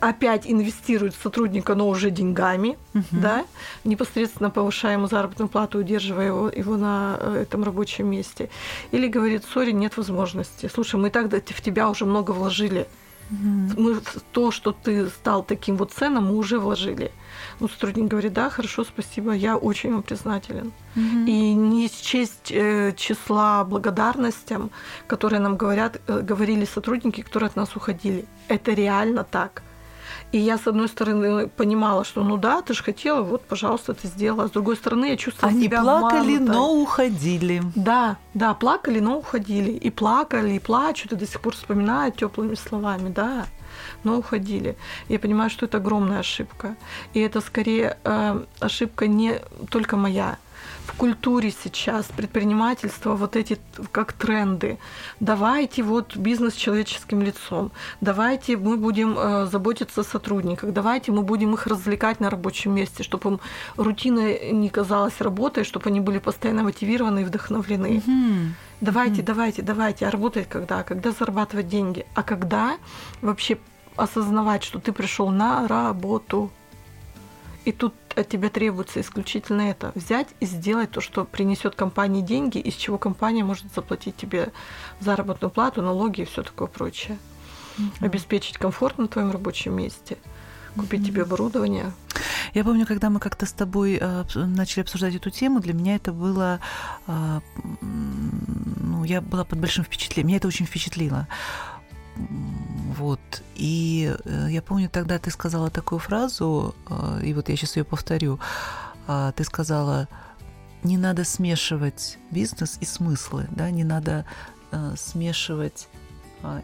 опять 0.00 0.46
инвестирует 0.46 1.14
в 1.14 1.22
сотрудника, 1.22 1.74
но 1.74 1.88
уже 1.88 2.10
деньгами, 2.10 2.78
uh-huh. 2.94 3.04
да, 3.10 3.44
непосредственно 3.84 4.50
повышая 4.50 4.94
ему 4.94 5.06
заработную 5.06 5.48
плату, 5.48 5.78
удерживая 5.78 6.26
его, 6.26 6.48
его 6.48 6.76
на 6.76 7.16
э, 7.20 7.42
этом 7.42 7.64
рабочем 7.64 8.08
месте. 8.10 8.48
Или 8.92 9.08
говорит, 9.08 9.44
сори, 9.44 9.72
нет 9.72 9.96
возможности. 9.96 10.70
Слушай, 10.72 10.96
мы 10.96 11.08
и 11.08 11.10
так 11.10 11.26
в 11.26 11.62
тебя 11.62 11.88
уже 11.88 12.04
много 12.04 12.32
вложили. 12.32 12.86
Uh-huh. 13.30 13.80
Мы 13.80 14.00
то, 14.32 14.50
что 14.50 14.72
ты 14.72 15.08
стал 15.08 15.44
таким 15.44 15.76
вот 15.76 15.92
ценным, 15.92 16.26
мы 16.26 16.36
уже 16.36 16.58
вложили. 16.58 17.12
Ну, 17.60 17.68
сотрудник 17.68 18.08
говорит, 18.08 18.32
да, 18.32 18.50
хорошо, 18.50 18.84
спасибо, 18.84 19.32
я 19.32 19.56
очень 19.56 19.92
вам 19.92 20.02
признателен. 20.02 20.72
Uh-huh. 20.96 21.26
И 21.26 21.54
не 21.54 21.88
счесть 21.88 22.50
э, 22.50 22.92
числа 22.96 23.64
благодарностям, 23.64 24.70
которые 25.06 25.40
нам 25.40 25.56
говорят, 25.56 26.00
э, 26.08 26.20
говорили 26.22 26.64
сотрудники, 26.64 27.22
которые 27.22 27.48
от 27.48 27.56
нас 27.56 27.76
уходили. 27.76 28.24
Это 28.48 28.72
реально 28.72 29.24
так. 29.24 29.62
И 30.32 30.38
я, 30.38 30.58
с 30.58 30.66
одной 30.66 30.88
стороны, 30.88 31.48
понимала, 31.48 32.04
что 32.04 32.22
ну 32.22 32.36
да, 32.36 32.62
ты 32.62 32.74
же 32.74 32.84
хотела, 32.84 33.22
вот, 33.22 33.42
пожалуйста, 33.42 33.94
ты 33.94 34.06
сделала. 34.06 34.46
С 34.46 34.50
другой 34.50 34.76
стороны, 34.76 35.06
я 35.06 35.16
чувствовала 35.16 35.52
Они 35.56 35.64
себя 35.64 35.82
плакали, 35.82 36.36
обманутой. 36.36 36.56
но 36.56 36.74
уходили. 36.74 37.62
Да, 37.74 38.16
да, 38.34 38.54
плакали, 38.54 39.00
но 39.00 39.18
уходили. 39.18 39.72
И 39.72 39.90
плакали, 39.90 40.52
и 40.52 40.58
плачут, 40.58 41.12
и 41.12 41.16
до 41.16 41.26
сих 41.26 41.40
пор 41.40 41.54
вспоминают 41.54 42.16
теплыми 42.16 42.54
словами, 42.54 43.10
да 43.10 43.46
но 44.04 44.18
уходили. 44.18 44.76
Я 45.08 45.18
понимаю, 45.18 45.50
что 45.50 45.66
это 45.66 45.78
огромная 45.78 46.20
ошибка. 46.20 46.76
И 47.14 47.20
это 47.20 47.40
скорее 47.40 47.98
э, 48.04 48.44
ошибка 48.58 49.06
не 49.06 49.40
только 49.70 49.96
моя 49.96 50.38
в 50.84 50.96
культуре 50.96 51.50
сейчас 51.50 52.06
предпринимательства 52.06 53.14
вот 53.14 53.36
эти 53.36 53.58
как 53.92 54.12
тренды. 54.12 54.78
Давайте 55.20 55.82
вот 55.82 56.16
бизнес 56.16 56.54
человеческим 56.54 57.22
лицом. 57.22 57.70
Давайте 58.00 58.56
мы 58.56 58.76
будем 58.76 59.16
э, 59.16 59.46
заботиться 59.46 60.00
о 60.00 60.04
сотрудниках. 60.04 60.72
Давайте 60.72 61.12
мы 61.12 61.22
будем 61.22 61.54
их 61.54 61.66
развлекать 61.66 62.20
на 62.20 62.30
рабочем 62.30 62.74
месте, 62.74 63.02
чтобы 63.02 63.30
им 63.30 63.40
рутина 63.76 64.52
не 64.52 64.68
казалась 64.68 65.20
работой, 65.20 65.64
чтобы 65.64 65.90
они 65.90 66.00
были 66.00 66.18
постоянно 66.18 66.62
мотивированы 66.62 67.20
и 67.20 67.24
вдохновлены. 67.24 68.02
Mm-hmm. 68.06 68.48
Давайте, 68.80 69.20
mm-hmm. 69.20 69.24
давайте, 69.24 69.62
давайте. 69.62 70.06
А 70.06 70.10
работать 70.10 70.48
когда? 70.48 70.82
Когда 70.82 71.12
зарабатывать 71.12 71.68
деньги? 71.68 72.06
А 72.14 72.22
когда 72.22 72.78
вообще 73.20 73.58
осознавать, 73.96 74.64
что 74.64 74.78
ты 74.78 74.92
пришел 74.92 75.30
на 75.30 75.68
работу? 75.68 76.50
И 77.64 77.72
тут 77.72 77.94
от 78.16 78.28
тебя 78.28 78.48
требуется 78.48 79.00
исключительно 79.00 79.62
это. 79.62 79.92
Взять 79.94 80.28
и 80.40 80.46
сделать 80.46 80.90
то, 80.90 81.00
что 81.00 81.24
принесет 81.24 81.74
компании 81.74 82.22
деньги, 82.22 82.58
из 82.58 82.74
чего 82.74 82.98
компания 82.98 83.44
может 83.44 83.72
заплатить 83.74 84.16
тебе 84.16 84.52
заработную 85.00 85.50
плату, 85.50 85.82
налоги 85.82 86.22
и 86.22 86.24
все 86.24 86.42
такое 86.42 86.68
прочее. 86.68 87.18
Mm-hmm. 87.78 88.04
Обеспечить 88.04 88.58
комфорт 88.58 88.98
на 88.98 89.08
твоем 89.08 89.30
рабочем 89.30 89.74
месте, 89.74 90.18
купить 90.76 91.02
mm-hmm. 91.02 91.06
тебе 91.06 91.22
оборудование. 91.22 91.92
Я 92.54 92.64
помню, 92.64 92.86
когда 92.86 93.10
мы 93.10 93.20
как-то 93.20 93.46
с 93.46 93.52
тобой 93.52 93.98
э, 94.00 94.24
начали 94.34 94.82
обсуждать 94.82 95.14
эту 95.14 95.30
тему, 95.30 95.60
для 95.60 95.72
меня 95.72 95.96
это 95.96 96.12
было, 96.12 96.60
э, 97.06 97.40
ну, 97.80 99.04
я 99.04 99.20
была 99.20 99.44
под 99.44 99.58
большим 99.58 99.84
впечатлением, 99.84 100.28
меня 100.28 100.36
это 100.38 100.48
очень 100.48 100.66
впечатлило. 100.66 101.28
Вот. 102.90 103.20
И 103.54 104.12
э, 104.24 104.48
я 104.50 104.62
помню, 104.62 104.88
тогда 104.88 105.18
ты 105.18 105.30
сказала 105.30 105.70
такую 105.70 106.00
фразу, 106.00 106.74
э, 106.88 107.20
и 107.24 107.34
вот 107.34 107.48
я 107.48 107.56
сейчас 107.56 107.76
ее 107.76 107.84
повторю. 107.84 108.40
Э, 109.06 109.32
ты 109.36 109.44
сказала, 109.44 110.08
не 110.82 110.98
надо 110.98 111.22
смешивать 111.24 112.18
бизнес 112.32 112.78
и 112.80 112.84
смыслы, 112.84 113.46
да, 113.50 113.70
не 113.70 113.84
надо 113.84 114.24
смешивать 114.96 115.88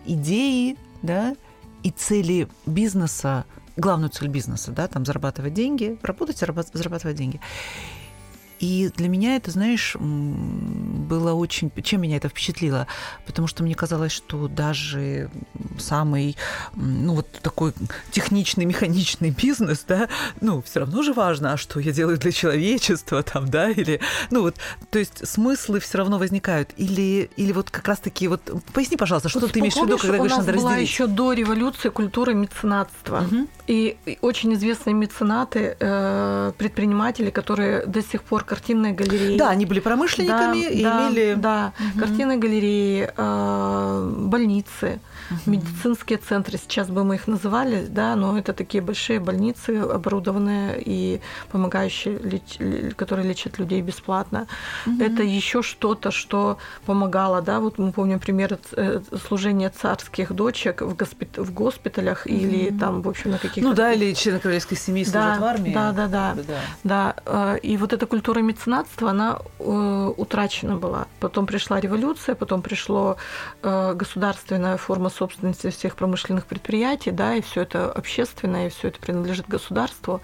идеи, 0.06 0.76
да, 1.02 1.34
и 1.82 1.90
цели 1.90 2.48
бизнеса, 2.64 3.44
главную 3.76 4.10
цель 4.10 4.28
бизнеса, 4.28 4.70
да, 4.70 4.86
там 4.86 5.04
зарабатывать 5.04 5.54
деньги, 5.54 5.98
работать, 6.02 6.38
зарабатывать 6.38 7.16
деньги. 7.16 7.40
И 8.58 8.90
для 8.96 9.08
меня 9.08 9.36
это, 9.36 9.50
знаешь, 9.50 9.96
было 9.98 11.32
очень... 11.32 11.70
Чем 11.82 12.02
меня 12.02 12.16
это 12.16 12.28
впечатлило? 12.28 12.86
Потому 13.26 13.48
что 13.48 13.62
мне 13.62 13.74
казалось, 13.74 14.12
что 14.12 14.48
даже 14.48 15.30
самый, 15.78 16.36
ну, 16.74 17.14
вот 17.14 17.30
такой 17.42 17.72
техничный, 18.10 18.64
механичный 18.64 19.30
бизнес, 19.30 19.84
да, 19.86 20.08
ну, 20.40 20.62
все 20.62 20.80
равно 20.80 21.02
же 21.02 21.12
важно, 21.12 21.52
а 21.52 21.56
что 21.56 21.80
я 21.80 21.92
делаю 21.92 22.18
для 22.18 22.32
человечества 22.32 23.22
там, 23.22 23.48
да, 23.48 23.70
или... 23.70 24.00
Ну, 24.30 24.42
вот, 24.42 24.56
то 24.90 24.98
есть 24.98 25.26
смыслы 25.26 25.80
все 25.80 25.98
равно 25.98 26.18
возникают. 26.18 26.70
Или, 26.76 27.30
или 27.36 27.52
вот 27.52 27.70
как 27.70 27.86
раз-таки... 27.88 28.28
Вот 28.28 28.42
поясни, 28.72 28.96
пожалуйста, 28.96 29.28
что 29.28 29.40
вот 29.40 29.52
ты 29.52 29.60
имеешь 29.60 29.74
в 29.74 29.84
виду, 29.84 29.98
когда 29.98 30.16
говоришь, 30.16 30.36
надо 30.36 30.52
разделить? 30.52 30.62
была 30.62 30.76
еще 30.76 31.06
до 31.06 31.32
революции 31.32 31.88
культура 31.88 32.32
меценатства. 32.32 33.24
Угу. 33.30 33.48
И 33.66 33.96
очень 34.20 34.54
известные 34.54 34.94
меценаты, 34.94 35.76
э, 35.78 36.52
предприниматели, 36.56 37.30
которые 37.30 37.84
до 37.86 38.02
сих 38.02 38.22
пор 38.22 38.44
картинные 38.46 38.92
галереи. 38.92 39.36
Да, 39.36 39.50
они 39.50 39.66
были 39.66 39.80
промышленниками 39.80 40.62
да, 40.62 40.68
и 40.68 40.82
да, 40.82 41.08
имели... 41.08 41.34
Да, 41.34 41.72
угу. 41.78 42.00
картинные 42.00 42.38
галереи, 42.38 43.10
э, 43.14 44.10
больницы 44.16 45.00
угу. 45.30 45.40
медицинские 45.46 46.18
центры, 46.18 46.58
сейчас 46.58 46.88
бы 46.88 47.04
мы 47.04 47.16
их 47.16 47.26
называли, 47.26 47.86
да, 47.88 48.16
но 48.16 48.38
это 48.38 48.52
такие 48.52 48.82
большие 48.82 49.20
больницы, 49.20 49.78
оборудованные 49.78 50.80
и 50.84 51.20
помогающие, 51.50 52.40
которые 52.96 53.28
лечат 53.28 53.58
людей 53.58 53.82
бесплатно. 53.82 54.46
Угу. 54.86 55.02
Это 55.02 55.22
еще 55.22 55.62
что-то, 55.62 56.10
что 56.10 56.58
помогало, 56.84 57.42
да, 57.42 57.60
вот 57.60 57.78
мы 57.78 57.92
помним 57.92 58.20
пример 58.20 58.58
э, 58.72 59.00
служения 59.28 59.70
царских 59.70 60.32
дочек 60.32 60.82
в, 60.82 60.96
госпит... 60.96 61.36
в 61.36 61.52
госпиталях 61.52 62.26
угу. 62.26 62.34
или 62.34 62.70
там, 62.70 63.02
в 63.02 63.08
общем, 63.08 63.32
на 63.32 63.38
каких-то... 63.38 63.68
Ну 63.68 63.74
да, 63.74 63.92
или 63.92 64.14
члены 64.14 64.38
королевской 64.38 64.76
семьи 64.76 65.04
да, 65.04 65.10
служат 65.10 65.40
в 65.40 65.44
армии. 65.44 65.74
Да, 65.74 65.92
да, 65.92 66.06
да, 66.06 66.34
да, 66.34 66.42
да. 66.42 66.60
да. 66.84 67.54
Э, 67.54 67.58
и 67.58 67.76
вот 67.76 67.92
эта 67.92 68.06
культура 68.06 68.35
меценатства, 68.42 69.10
она 69.10 69.38
э, 69.58 70.12
утрачена 70.16 70.76
была. 70.76 71.06
Потом 71.20 71.46
пришла 71.46 71.80
революция, 71.80 72.34
потом 72.34 72.62
пришло 72.62 73.16
государственная 73.62 74.76
форма 74.76 75.10
собственности 75.10 75.70
всех 75.70 75.96
промышленных 75.96 76.46
предприятий, 76.46 77.10
да, 77.10 77.34
и 77.34 77.40
все 77.40 77.62
это 77.62 77.90
общественное, 77.90 78.66
и 78.66 78.70
все 78.70 78.88
это 78.88 78.98
принадлежит 79.00 79.48
государству. 79.48 80.20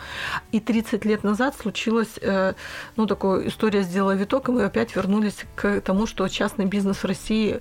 И 0.53 0.61
30 0.61 1.05
лет 1.05 1.25
назад 1.25 1.57
случилась, 1.57 2.19
э, 2.21 2.55
ну, 2.97 3.07
такая 3.07 3.49
история 3.49 3.83
сделала 3.83 4.13
виток, 4.13 4.49
и 4.49 4.53
мы 4.53 4.65
опять 4.65 4.95
вернулись 4.97 5.45
к 5.55 5.81
тому, 5.81 6.07
что 6.07 6.29
частный 6.29 6.67
бизнес 6.67 6.99
в 6.99 7.05
России 7.05 7.61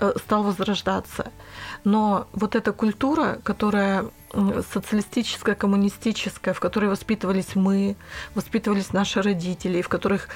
э, 0.00 0.12
стал 0.16 0.42
возрождаться. 0.42 1.32
Но 1.84 2.26
вот 2.32 2.54
эта 2.54 2.72
культура, 2.72 3.38
которая 3.42 4.06
социалистическая, 4.72 5.54
коммунистическая, 5.54 6.54
в 6.54 6.60
которой 6.60 6.86
воспитывались 6.86 7.54
мы, 7.54 7.96
воспитывались 8.34 8.92
наши 8.92 9.22
родители, 9.22 9.82
в 9.82 9.88
которых 9.88 10.28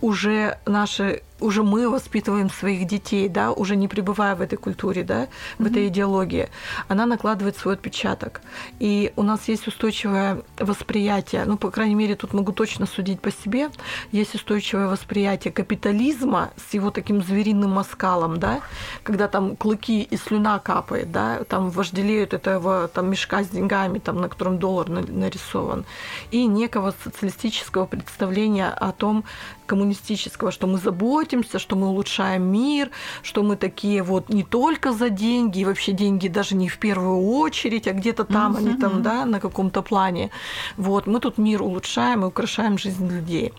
уже 0.00 0.58
наши 0.66 1.22
уже 1.42 1.62
мы 1.62 1.88
воспитываем 1.88 2.50
своих 2.50 2.86
детей, 2.86 3.28
да, 3.28 3.52
уже 3.52 3.76
не 3.76 3.88
пребывая 3.88 4.34
в 4.34 4.40
этой 4.40 4.56
культуре, 4.56 5.02
да, 5.02 5.28
в 5.58 5.62
mm-hmm. 5.62 5.70
этой 5.70 5.88
идеологии, 5.88 6.48
она 6.88 7.06
накладывает 7.06 7.56
свой 7.56 7.74
отпечаток. 7.74 8.40
И 8.78 9.12
у 9.16 9.22
нас 9.22 9.48
есть 9.48 9.66
устойчивое 9.66 10.42
восприятие, 10.58 11.44
ну, 11.44 11.56
по 11.56 11.70
крайней 11.70 11.94
мере, 11.94 12.14
тут 12.14 12.32
могу 12.32 12.52
точно 12.52 12.86
судить 12.86 13.20
по 13.20 13.30
себе, 13.30 13.70
есть 14.12 14.34
устойчивое 14.34 14.88
восприятие 14.88 15.52
капитализма 15.52 16.50
с 16.56 16.74
его 16.74 16.90
таким 16.90 17.22
звериным 17.22 17.78
оскалом, 17.78 18.38
да, 18.38 18.60
когда 19.02 19.28
там 19.28 19.56
клыки 19.56 20.02
и 20.02 20.16
слюна 20.16 20.58
капает, 20.58 21.10
да, 21.10 21.44
там 21.44 21.70
вожделеют 21.70 22.34
этого 22.34 22.88
там 22.88 23.10
мешка 23.10 23.42
с 23.42 23.48
деньгами, 23.48 23.98
там, 23.98 24.20
на 24.20 24.28
котором 24.28 24.58
доллар 24.58 24.88
нарисован, 24.88 25.84
и 26.30 26.46
некого 26.46 26.94
социалистического 27.04 27.86
представления 27.86 28.68
о 28.68 28.92
том, 28.92 29.24
коммунистического, 29.66 30.52
что 30.52 30.66
мы 30.66 30.76
заботимся, 30.78 31.31
что 31.58 31.76
мы 31.76 31.88
улучшаем 31.88 32.42
мир, 32.42 32.90
что 33.22 33.42
мы 33.42 33.56
такие 33.56 34.02
вот 34.02 34.28
не 34.28 34.42
только 34.42 34.92
за 34.92 35.08
деньги, 35.08 35.60
и 35.60 35.64
вообще 35.64 35.92
деньги 35.92 36.28
даже 36.28 36.54
не 36.54 36.68
в 36.68 36.78
первую 36.78 37.26
очередь, 37.38 37.88
а 37.88 37.92
где-то 37.92 38.24
там 38.24 38.52
mm-hmm. 38.52 38.58
они 38.58 38.74
там, 38.74 39.02
да, 39.02 39.24
на 39.24 39.40
каком-то 39.40 39.82
плане. 39.82 40.30
Вот, 40.76 41.06
мы 41.06 41.20
тут 41.20 41.38
мир 41.38 41.62
улучшаем 41.62 42.22
и 42.22 42.26
украшаем 42.26 42.78
жизнь 42.78 43.08
людей. 43.08 43.52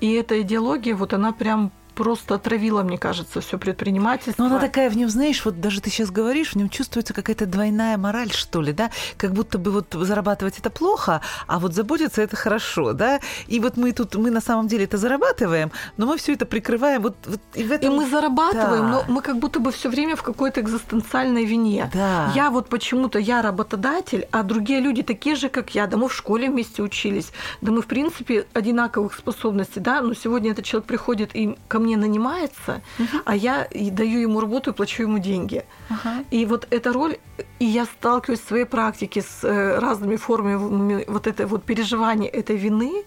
И 0.00 0.12
эта 0.12 0.42
идеология, 0.42 0.94
вот 0.94 1.14
она 1.14 1.32
прям 1.32 1.70
просто 1.96 2.34
отравила, 2.34 2.82
мне 2.82 2.98
кажется, 2.98 3.40
все 3.40 3.58
предпринимательство. 3.58 4.42
Но 4.42 4.48
она 4.48 4.60
такая 4.60 4.90
в 4.90 4.96
нем, 4.96 5.08
знаешь, 5.08 5.44
вот 5.44 5.60
даже 5.60 5.80
ты 5.80 5.90
сейчас 5.90 6.10
говоришь, 6.10 6.52
в 6.52 6.56
нем 6.56 6.68
чувствуется 6.68 7.14
какая-то 7.14 7.46
двойная 7.46 7.96
мораль, 7.96 8.30
что 8.30 8.60
ли, 8.60 8.72
да? 8.72 8.90
Как 9.16 9.32
будто 9.32 9.58
бы 9.58 9.70
вот 9.70 9.86
зарабатывать 9.92 10.58
это 10.58 10.68
плохо, 10.70 11.22
а 11.46 11.58
вот 11.58 11.74
заботиться 11.74 12.20
это 12.20 12.36
хорошо, 12.36 12.92
да? 12.92 13.20
И 13.46 13.58
вот 13.60 13.78
мы 13.78 13.92
тут, 13.92 14.14
мы 14.14 14.30
на 14.30 14.42
самом 14.42 14.68
деле 14.68 14.84
это 14.84 14.98
зарабатываем, 14.98 15.72
но 15.96 16.06
мы 16.06 16.18
все 16.18 16.34
это 16.34 16.44
прикрываем. 16.44 17.02
Вот, 17.02 17.16
вот 17.26 17.40
и, 17.54 17.64
в 17.64 17.72
этом... 17.72 17.92
и 17.92 17.96
мы 17.96 18.10
зарабатываем, 18.10 18.82
да. 18.82 18.90
но 18.90 19.04
мы 19.08 19.22
как 19.22 19.38
будто 19.38 19.58
бы 19.58 19.72
все 19.72 19.88
время 19.88 20.16
в 20.16 20.22
какой-то 20.22 20.60
экзистенциальной 20.60 21.46
вине. 21.46 21.90
Да. 21.94 22.30
Я 22.34 22.50
вот 22.50 22.68
почему-то 22.68 23.18
я 23.18 23.40
работодатель, 23.40 24.28
а 24.32 24.42
другие 24.42 24.80
люди 24.80 25.02
такие 25.02 25.34
же, 25.34 25.48
как 25.48 25.74
я, 25.74 25.86
да 25.86 25.96
мы 25.96 26.08
в 26.08 26.14
школе 26.14 26.50
вместе 26.50 26.82
учились, 26.82 27.32
да 27.62 27.72
мы 27.72 27.80
в 27.80 27.86
принципе 27.86 28.46
одинаковых 28.52 29.14
способностей, 29.14 29.80
да, 29.80 30.02
но 30.02 30.12
сегодня 30.12 30.50
этот 30.50 30.66
человек 30.66 30.86
приходит 30.86 31.30
и 31.34 31.56
ко 31.68 31.78
мне 31.78 31.85
мне 31.86 31.96
нанимается, 31.96 32.80
uh-huh. 32.98 33.22
а 33.24 33.34
я 33.34 33.68
даю 33.72 34.20
ему 34.20 34.40
работу 34.40 34.70
и 34.70 34.74
плачу 34.74 35.02
ему 35.02 35.18
деньги. 35.18 35.64
Uh-huh. 35.90 36.24
И 36.30 36.46
вот 36.46 36.66
эта 36.70 36.92
роль, 36.92 37.16
и 37.58 37.64
я 37.64 37.84
сталкиваюсь 37.84 38.40
в 38.40 38.48
своей 38.48 38.64
практике 38.64 39.22
с 39.22 39.44
э, 39.44 39.78
разными 39.78 40.16
формами 40.16 41.04
вот 41.08 41.26
этой 41.26 41.46
вот 41.46 41.64
переживания 41.64 42.28
этой 42.28 42.56
вины 42.56 43.04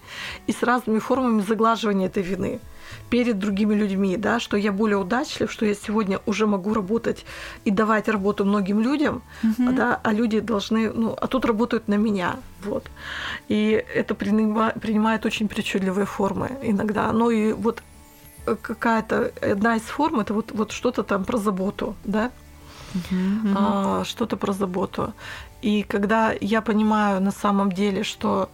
и 0.47 0.51
с 0.51 0.63
разными 0.63 0.99
формами 0.99 1.41
заглаживания 1.41 2.07
этой 2.07 2.23
вины 2.23 2.59
перед 3.09 3.39
другими 3.39 3.75
людьми, 3.75 4.17
да, 4.17 4.39
что 4.39 4.57
я 4.57 4.71
более 4.71 4.97
удачлив, 4.97 5.51
что 5.51 5.65
я 5.65 5.75
сегодня 5.75 6.19
уже 6.25 6.45
могу 6.45 6.73
работать 6.73 7.25
и 7.65 7.71
давать 7.71 8.07
работу 8.07 8.45
многим 8.45 8.81
людям, 8.81 9.21
угу. 9.43 9.71
да, 9.71 9.99
а 10.03 10.13
люди 10.13 10.39
должны, 10.39 10.91
ну, 10.91 11.15
а 11.21 11.27
тут 11.27 11.45
работают 11.45 11.87
на 11.87 11.97
меня, 11.97 12.35
вот. 12.63 12.85
И 13.49 13.83
это 13.95 14.15
принимает 14.15 15.25
очень 15.25 15.47
причудливые 15.47 16.05
формы 16.05 16.49
иногда. 16.63 17.11
Ну 17.11 17.29
и 17.29 17.53
вот 17.53 17.83
какая-то 18.55 19.31
одна 19.41 19.75
из 19.75 19.83
форм 19.83 20.19
это 20.19 20.33
вот, 20.33 20.51
вот 20.51 20.71
что-то 20.71 21.03
там 21.03 21.25
про 21.25 21.37
заботу, 21.37 21.95
да, 22.03 22.31
uh 22.93 23.53
а, 23.55 24.03
что-то 24.03 24.37
про 24.37 24.53
заботу. 24.53 25.13
И 25.61 25.83
когда 25.83 26.33
я 26.39 26.61
понимаю 26.61 27.21
на 27.21 27.31
самом 27.31 27.71
деле, 27.71 28.03
что 28.03 28.49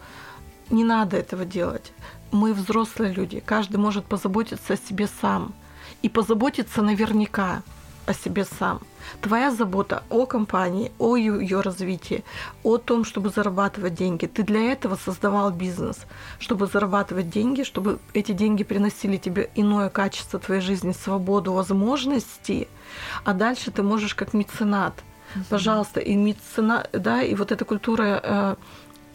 не 0.70 0.84
надо 0.84 1.16
этого 1.16 1.44
делать, 1.44 1.92
мы 2.32 2.52
взрослые 2.52 3.12
люди, 3.12 3.40
каждый 3.40 3.76
может 3.76 4.04
позаботиться 4.04 4.74
о 4.74 4.76
себе 4.76 5.08
сам. 5.20 5.52
И 6.02 6.08
позаботиться 6.08 6.82
наверняка 6.82 7.62
о 8.06 8.14
себе 8.14 8.44
сам. 8.44 8.80
Твоя 9.20 9.50
забота 9.50 10.02
о 10.10 10.26
компании, 10.26 10.92
о 10.98 11.16
ее 11.16 11.60
развитии, 11.60 12.24
о 12.62 12.78
том, 12.78 13.04
чтобы 13.04 13.30
зарабатывать 13.30 13.94
деньги. 13.94 14.26
Ты 14.26 14.42
для 14.42 14.72
этого 14.72 14.96
создавал 14.96 15.50
бизнес, 15.50 15.98
чтобы 16.38 16.66
зарабатывать 16.66 17.30
деньги, 17.30 17.62
чтобы 17.62 17.98
эти 18.14 18.32
деньги 18.32 18.64
приносили 18.64 19.16
тебе 19.16 19.50
иное 19.54 19.88
качество 19.88 20.38
твоей 20.38 20.60
жизни, 20.60 20.92
свободу, 20.92 21.52
возможности. 21.52 22.68
А 23.24 23.32
дальше 23.32 23.70
ты 23.70 23.82
можешь 23.82 24.14
как 24.14 24.34
меценат. 24.34 24.94
Пожалуйста, 25.50 26.00
и 26.00 26.14
меценат, 26.14 26.88
да, 26.92 27.22
и 27.22 27.34
вот 27.34 27.52
эта 27.52 27.64
культура 27.64 28.20
э, 28.22 28.56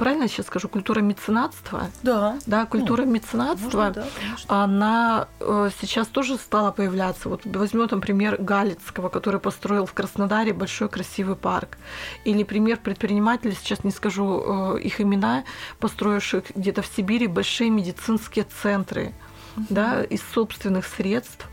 правильно 0.02 0.24
я 0.24 0.30
сейчас 0.30 0.48
скажу, 0.48 0.68
культура 0.68 1.00
меценатства. 1.02 1.92
Да. 2.02 2.40
Да, 2.48 2.66
культура 2.66 3.06
ну, 3.06 3.12
меценатства, 3.12 3.86
можно, 3.86 3.92
да, 3.92 4.08
она 4.48 5.28
э, 5.40 5.70
сейчас 5.80 6.08
тоже 6.08 6.38
стала 6.38 6.72
появляться. 6.72 7.30
Вот 7.30 7.42
возьмем 7.46 7.88
там 7.88 8.02
пример 8.02 8.38
Галицкого, 8.42 9.10
который 9.10 9.40
построил 9.40 9.86
в 9.86 9.94
Краснодаре 9.94 10.54
большой 10.54 10.90
красивый 10.90 11.36
парк. 11.36 11.78
Или 12.26 12.44
пример 12.44 12.80
предпринимателей, 12.80 13.54
сейчас 13.54 13.84
не 13.84 13.92
скажу 13.92 14.76
э, 14.76 14.80
их 14.80 15.00
имена, 15.02 15.44
построивших 15.80 16.46
где-то 16.56 16.82
в 16.82 16.88
Сибири 16.88 17.28
большие 17.28 17.70
медицинские 17.70 18.46
центры. 18.64 19.14
Uh-huh. 19.56 19.66
Да, 19.70 20.04
из 20.04 20.22
собственных 20.34 20.88
средств 20.88 21.46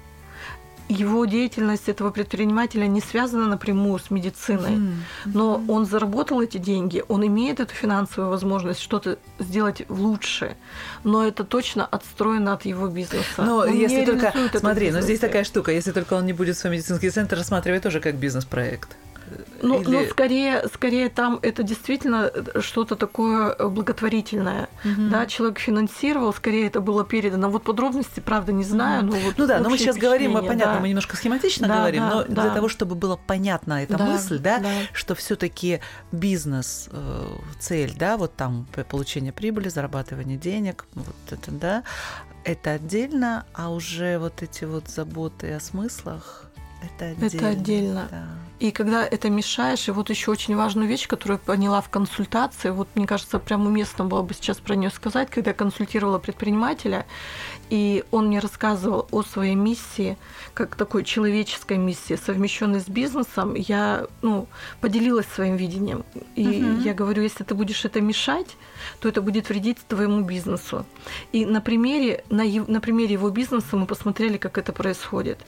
его 0.89 1.25
деятельность 1.25 1.89
этого 1.89 2.11
предпринимателя 2.11 2.87
не 2.87 3.01
связана 3.01 3.47
напрямую 3.47 3.99
с 3.99 4.11
медициной, 4.11 4.73
mm-hmm. 4.73 4.95
но 5.27 5.63
он 5.69 5.87
заработал 5.87 6.41
эти 6.41 6.59
деньги, 6.59 7.05
он 7.09 7.27
имеет 7.27 7.61
эту 7.61 7.75
финансовую 7.75 8.31
возможность 8.31 8.81
что-то 8.81 9.19
сделать 9.39 9.83
лучше, 9.89 10.57
но 11.05 11.27
это 11.27 11.45
точно 11.45 11.85
отстроено 11.85 12.55
от 12.55 12.65
его 12.65 12.89
бизнеса. 12.89 13.25
Но 13.39 13.59
он 13.59 13.73
если 13.73 14.05
только, 14.05 14.33
смотри, 14.59 14.91
но 14.91 15.01
здесь 15.01 15.21
такая 15.21 15.45
штука, 15.45 15.73
если 15.73 15.93
только 15.93 16.15
он 16.15 16.27
не 16.27 16.33
будет 16.33 16.57
свой 16.57 16.73
медицинский 16.73 17.11
центр 17.11 17.37
рассматривать 17.37 17.83
тоже 17.83 18.01
как 18.01 18.17
бизнес-проект. 18.17 18.97
Ну, 19.63 19.81
Или... 19.81 19.91
ну 19.91 20.05
скорее, 20.11 20.65
скорее 20.73 21.09
там 21.09 21.39
это 21.43 21.63
действительно 21.63 22.31
что-то 22.61 22.97
такое 22.97 23.55
благотворительное. 23.57 24.69
Угу. 24.85 25.09
Да, 25.11 25.27
человек 25.27 25.59
финансировал, 25.59 26.33
скорее 26.33 26.67
это 26.67 26.81
было 26.81 27.05
передано. 27.05 27.51
Вот 27.51 27.65
подробности, 27.65 28.21
правда, 28.21 28.53
не 28.53 28.65
знаю. 28.65 29.05
Угу. 29.05 29.13
Но 29.13 29.19
вот 29.21 29.35
ну 29.39 29.47
да, 29.47 29.59
но 29.59 29.71
мы 29.71 29.79
сейчас 29.79 29.97
говорим, 29.97 30.35
понятно, 30.35 30.75
да. 30.75 30.81
мы 30.81 30.89
немножко 30.89 31.17
схематично 31.17 31.69
да, 31.69 31.79
говорим, 31.79 32.03
да, 32.03 32.15
но 32.15 32.25
да. 32.25 32.43
для 32.43 32.55
того, 32.55 32.69
чтобы 32.69 32.95
было 32.95 33.17
понятна 33.17 33.83
эта 33.83 33.97
да, 33.97 34.07
мысль, 34.07 34.39
да, 34.39 34.59
да. 34.59 34.69
что 34.93 35.15
все-таки 35.15 35.81
бизнес 36.13 36.89
э, 36.93 37.27
цель, 37.59 37.95
да, 37.97 38.17
вот 38.17 38.35
там 38.37 38.67
получение 38.89 39.33
прибыли, 39.33 39.69
зарабатывание 39.69 40.37
денег, 40.37 40.87
вот 40.95 41.17
это, 41.31 41.51
да, 41.51 41.83
это 42.45 42.73
отдельно, 42.73 43.45
а 43.53 43.71
уже 43.71 44.19
вот 44.19 44.43
эти 44.43 44.65
вот 44.65 44.89
заботы 44.89 45.53
о 45.53 45.61
смыслах 45.61 46.49
это 46.83 47.07
отдельно. 47.07 47.27
Это 47.27 47.49
отдельно. 47.49 48.09
Да. 48.11 48.29
И 48.59 48.73
когда 48.73 49.07
это 49.07 49.31
мешаешь, 49.31 49.89
и 49.89 49.93
вот 49.93 50.11
еще 50.11 50.31
очень 50.33 50.57
важную 50.57 50.89
вещь, 50.89 51.07
которую 51.07 51.39
я 51.39 51.47
поняла 51.47 51.81
в 51.81 51.89
консультации, 51.91 52.71
вот 52.71 52.89
мне 52.97 53.07
кажется, 53.07 53.39
прямо 53.39 53.67
уместно 53.67 54.05
было 54.05 54.23
бы 54.23 54.35
сейчас 54.35 54.59
про 54.59 54.75
нее 54.75 54.91
сказать, 54.91 55.31
когда 55.31 55.51
я 55.51 55.55
консультировала 55.55 56.19
предпринимателя, 56.19 57.07
и 57.71 58.05
он 58.11 58.29
мне 58.29 58.41
рассказывал 58.41 59.07
о 59.13 59.23
своей 59.23 59.55
миссии, 59.55 60.17
как 60.55 60.75
такой 60.75 61.05
человеческой 61.05 61.77
миссии, 61.77 62.17
совмещенной 62.17 62.81
с 62.81 62.89
бизнесом, 62.89 63.55
я 63.55 64.07
ну, 64.23 64.49
поделилась 64.81 65.27
своим 65.27 65.57
видением. 65.57 66.05
И 66.35 66.45
uh-huh. 66.45 66.83
я 66.83 66.95
говорю, 66.95 67.23
если 67.23 67.45
ты 67.45 67.55
будешь 67.55 67.85
это 67.85 68.01
мешать, 68.01 68.57
то 69.01 69.09
это 69.09 69.23
будет 69.23 69.49
вредить 69.49 69.79
твоему 69.87 70.23
бизнесу. 70.23 70.85
И 71.33 71.47
на 71.47 71.61
примере, 71.61 72.25
на, 72.31 72.45
на 72.45 72.81
примере 72.81 73.13
его 73.13 73.31
бизнеса 73.31 73.77
мы 73.77 73.87
посмотрели, 73.87 74.37
как 74.37 74.59
это 74.59 74.73
происходит. 74.73 75.39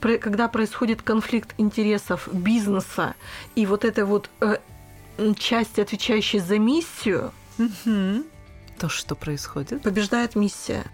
Когда 0.00 0.48
происходит 0.48 1.02
конфликт 1.02 1.54
интересов 1.58 2.28
бизнеса 2.46 3.14
и 3.54 3.66
вот 3.66 3.84
этой 3.84 4.04
вот 4.04 4.30
э, 4.40 4.56
части, 5.36 5.80
отвечающей 5.80 6.38
за 6.38 6.58
миссию, 6.58 7.32
угу. 7.58 8.24
то, 8.78 8.88
что 8.88 9.14
происходит? 9.14 9.82
Побеждает 9.82 10.36
миссия. 10.36 10.84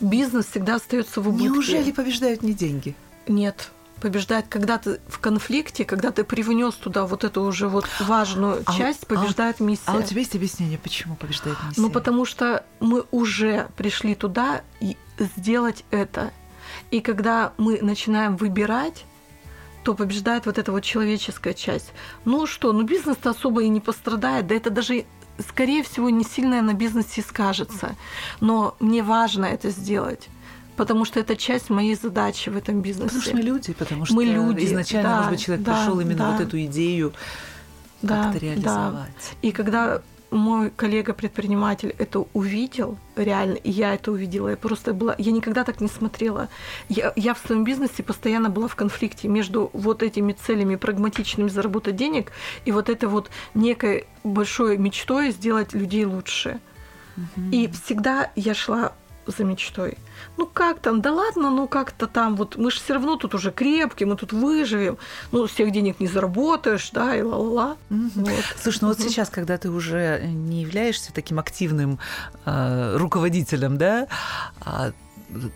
Бизнес 0.00 0.46
всегда 0.46 0.76
остается 0.76 1.20
в 1.20 1.28
убытке. 1.28 1.48
Неужели 1.48 1.92
побеждают 1.92 2.42
не 2.42 2.54
деньги? 2.54 2.94
Нет 3.28 3.70
побеждает, 4.02 4.46
когда 4.48 4.78
ты 4.78 5.00
в 5.06 5.20
конфликте, 5.20 5.84
когда 5.84 6.10
ты 6.10 6.24
привнес 6.24 6.74
туда 6.74 7.06
вот 7.06 7.22
эту 7.22 7.42
уже 7.42 7.68
вот 7.68 7.86
важную 8.00 8.64
а, 8.66 8.76
часть, 8.76 9.06
побеждает 9.06 9.60
а, 9.60 9.62
миссия. 9.62 9.84
А 9.86 9.94
у 9.94 10.02
тебя 10.02 10.22
есть 10.22 10.34
объяснение, 10.34 10.76
почему 10.76 11.14
побеждает 11.14 11.56
миссия? 11.68 11.80
Ну, 11.80 11.88
потому 11.88 12.24
что 12.24 12.64
мы 12.80 13.04
уже 13.12 13.68
пришли 13.76 14.16
туда 14.16 14.62
и 14.80 14.96
сделать 15.36 15.84
это. 15.92 16.32
И 16.90 17.00
когда 17.00 17.52
мы 17.58 17.78
начинаем 17.80 18.36
выбирать, 18.36 19.04
то 19.82 19.94
побеждает 19.94 20.46
вот 20.46 20.58
эта 20.58 20.72
вот 20.72 20.82
человеческая 20.82 21.54
часть. 21.54 21.92
Ну 22.24 22.46
что, 22.46 22.72
ну 22.72 22.82
бизнес-то 22.82 23.30
особо 23.30 23.62
и 23.62 23.68
не 23.68 23.80
пострадает, 23.80 24.46
да 24.46 24.54
это 24.54 24.70
даже 24.70 25.04
скорее 25.38 25.82
всего 25.82 26.10
не 26.10 26.24
сильно 26.24 26.62
на 26.62 26.74
бизнесе 26.74 27.22
скажется. 27.22 27.96
Но 28.40 28.76
мне 28.80 29.02
важно 29.02 29.46
это 29.46 29.70
сделать 29.70 30.28
потому 30.74 31.04
что 31.04 31.20
это 31.20 31.36
часть 31.36 31.70
моей 31.70 31.94
задачи 31.94 32.48
в 32.48 32.56
этом 32.56 32.80
бизнесе. 32.80 33.08
Потому 33.08 33.22
что 33.22 33.36
мы 33.36 33.42
люди, 33.42 33.72
потому 33.72 34.04
что 34.06 34.14
мы 34.14 34.24
люди. 34.24 34.64
изначально, 34.64 35.08
да, 35.08 35.16
может 35.16 35.30
быть, 35.30 35.44
человек 35.44 35.64
да, 35.64 35.76
пришел 35.76 36.00
именно 36.00 36.18
да. 36.18 36.32
вот 36.32 36.40
эту 36.40 36.64
идею 36.64 37.12
да, 38.00 38.24
как-то 38.24 38.38
реализовать. 38.38 39.10
Да. 39.42 39.48
И 39.48 39.52
когда 39.52 40.02
мой 40.32 40.70
коллега-предприниматель 40.70 41.94
это 41.98 42.24
увидел, 42.32 42.98
реально, 43.16 43.54
и 43.56 43.70
я 43.70 43.94
это 43.94 44.10
увидела, 44.10 44.48
я 44.48 44.56
просто 44.56 44.94
была, 44.94 45.14
я 45.18 45.30
никогда 45.30 45.62
так 45.62 45.80
не 45.80 45.88
смотрела. 45.88 46.48
Я, 46.88 47.12
я 47.16 47.34
в 47.34 47.38
своем 47.38 47.64
бизнесе 47.64 48.02
постоянно 48.02 48.50
была 48.50 48.66
в 48.66 48.74
конфликте 48.74 49.28
между 49.28 49.70
вот 49.72 50.02
этими 50.02 50.32
целями 50.32 50.76
прагматичными 50.76 51.48
заработать 51.48 51.96
денег 51.96 52.32
и 52.64 52.72
вот 52.72 52.88
этой 52.88 53.08
вот 53.08 53.30
некой 53.54 54.06
большой 54.24 54.78
мечтой 54.78 55.30
сделать 55.30 55.74
людей 55.74 56.04
лучше. 56.04 56.60
Угу. 57.16 57.50
И 57.50 57.68
всегда 57.68 58.30
я 58.34 58.54
шла 58.54 58.92
за 59.26 59.44
мечтой. 59.44 59.98
Ну 60.36 60.46
как 60.46 60.80
там, 60.80 61.00
да 61.00 61.12
ладно, 61.12 61.50
ну 61.50 61.68
как-то 61.68 62.06
там, 62.06 62.36
вот 62.36 62.56
мы 62.56 62.70
же 62.70 62.78
все 62.78 62.94
равно 62.94 63.16
тут 63.16 63.34
уже 63.34 63.50
крепкие, 63.50 64.06
мы 64.06 64.16
тут 64.16 64.32
выживем, 64.32 64.98
ну 65.30 65.46
всех 65.46 65.72
денег 65.72 66.00
не 66.00 66.06
заработаешь, 66.06 66.90
да, 66.90 67.16
и 67.16 67.22
ла-ла-ла. 67.22 67.76
Угу. 67.90 68.10
Вот. 68.14 68.44
Слушай, 68.60 68.78
ну 68.82 68.88
вот 68.88 69.00
сейчас, 69.00 69.30
когда 69.30 69.58
ты 69.58 69.70
уже 69.70 70.20
не 70.24 70.62
являешься 70.62 71.12
таким 71.12 71.38
активным 71.38 71.98
э, 72.44 72.96
руководителем, 72.96 73.78
да, 73.78 74.08
а 74.60 74.92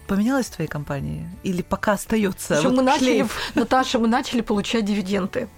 поменялась 0.07 0.46
в 0.46 0.55
твоей 0.55 0.68
компании? 0.68 1.29
Или 1.42 1.62
пока 1.62 1.92
остается? 1.92 2.61
Вот 2.62 2.72
мы 2.72 2.83
начали, 2.83 3.26
Наташа, 3.55 3.98
мы 3.98 4.09
начали 4.09 4.40
получать 4.40 4.85
дивиденды 4.85 5.48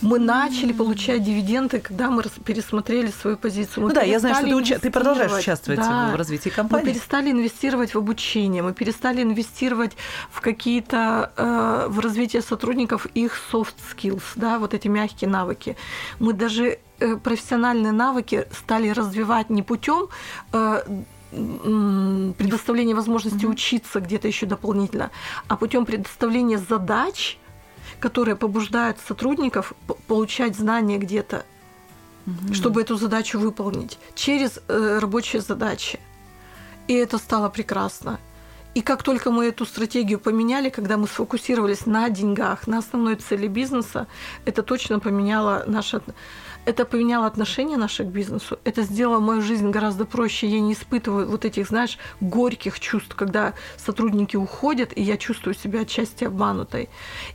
мы 0.00 0.18
начали 0.18 0.72
получать 0.72 1.22
дивиденды, 1.22 1.80
когда 1.80 2.10
мы 2.10 2.22
пересмотрели 2.44 3.10
свою 3.10 3.36
позицию. 3.36 3.84
Мы 3.84 3.88
ну 3.88 3.94
да, 3.94 4.02
я 4.02 4.18
знаю, 4.18 4.36
что 4.36 4.46
ты, 4.46 4.54
уча... 4.54 4.78
ты 4.78 4.90
продолжаешь 4.90 5.32
участвовать 5.32 5.80
да. 5.80 6.10
в 6.12 6.16
развитии 6.16 6.50
компании. 6.50 6.86
Мы 6.86 6.92
перестали 6.92 7.30
инвестировать 7.30 7.94
в 7.94 7.98
обучение, 7.98 8.62
мы 8.62 8.72
перестали 8.72 9.22
инвестировать 9.22 9.92
в 10.30 10.40
какие-то 10.40 11.32
э, 11.36 11.86
в 11.88 11.98
развитие 12.00 12.42
сотрудников 12.42 13.06
их 13.06 13.36
soft 13.52 13.74
skills, 13.94 14.22
да, 14.36 14.58
вот 14.58 14.74
эти 14.74 14.88
мягкие 14.88 15.30
навыки. 15.30 15.76
Мы 16.18 16.32
даже 16.32 16.78
э, 17.00 17.16
профессиональные 17.16 17.92
навыки 17.92 18.46
стали 18.52 18.88
развивать 18.90 19.50
не 19.50 19.62
путем 19.62 20.08
э, 20.52 20.82
предоставления 21.32 22.94
возможности 22.94 23.46
mm-hmm. 23.46 23.50
учиться 23.50 24.00
где-то 24.00 24.28
еще 24.28 24.46
дополнительно, 24.46 25.10
а 25.48 25.56
путем 25.56 25.86
предоставления 25.86 26.58
задач 26.58 27.38
которые 28.02 28.34
побуждают 28.34 28.98
сотрудников 28.98 29.74
получать 30.08 30.56
знания 30.56 30.98
где-то, 30.98 31.44
угу. 32.26 32.52
чтобы 32.52 32.80
эту 32.82 32.96
задачу 32.96 33.38
выполнить 33.38 33.96
через 34.16 34.58
э, 34.66 34.98
рабочие 35.00 35.40
задачи. 35.40 36.00
И 36.88 36.94
это 36.94 37.18
стало 37.18 37.48
прекрасно. 37.48 38.18
И 38.74 38.80
как 38.80 39.02
только 39.02 39.30
мы 39.30 39.46
эту 39.46 39.66
стратегию 39.66 40.18
поменяли, 40.18 40.70
когда 40.70 40.96
мы 40.96 41.06
сфокусировались 41.06 41.84
на 41.84 42.08
деньгах, 42.08 42.66
на 42.66 42.78
основной 42.78 43.16
цели 43.16 43.46
бизнеса, 43.46 44.06
это 44.46 44.62
точно 44.62 44.98
поменяло 44.98 45.64
наше 45.66 46.00
это 46.64 46.84
поменяло 46.84 47.26
отношение 47.26 47.76
наше 47.76 48.04
к 48.04 48.06
бизнесу, 48.06 48.58
это 48.64 48.82
сделало 48.82 49.18
мою 49.18 49.42
жизнь 49.42 49.70
гораздо 49.70 50.04
проще. 50.04 50.46
Я 50.46 50.60
не 50.60 50.74
испытываю 50.74 51.28
вот 51.28 51.44
этих, 51.44 51.66
знаешь, 51.66 51.98
горьких 52.20 52.78
чувств, 52.78 53.14
когда 53.16 53.54
сотрудники 53.76 54.36
уходят, 54.36 54.96
и 54.96 55.02
я 55.02 55.16
чувствую 55.16 55.54
себя 55.54 55.80
отчасти 55.80 56.24
обманутой. 56.24 56.88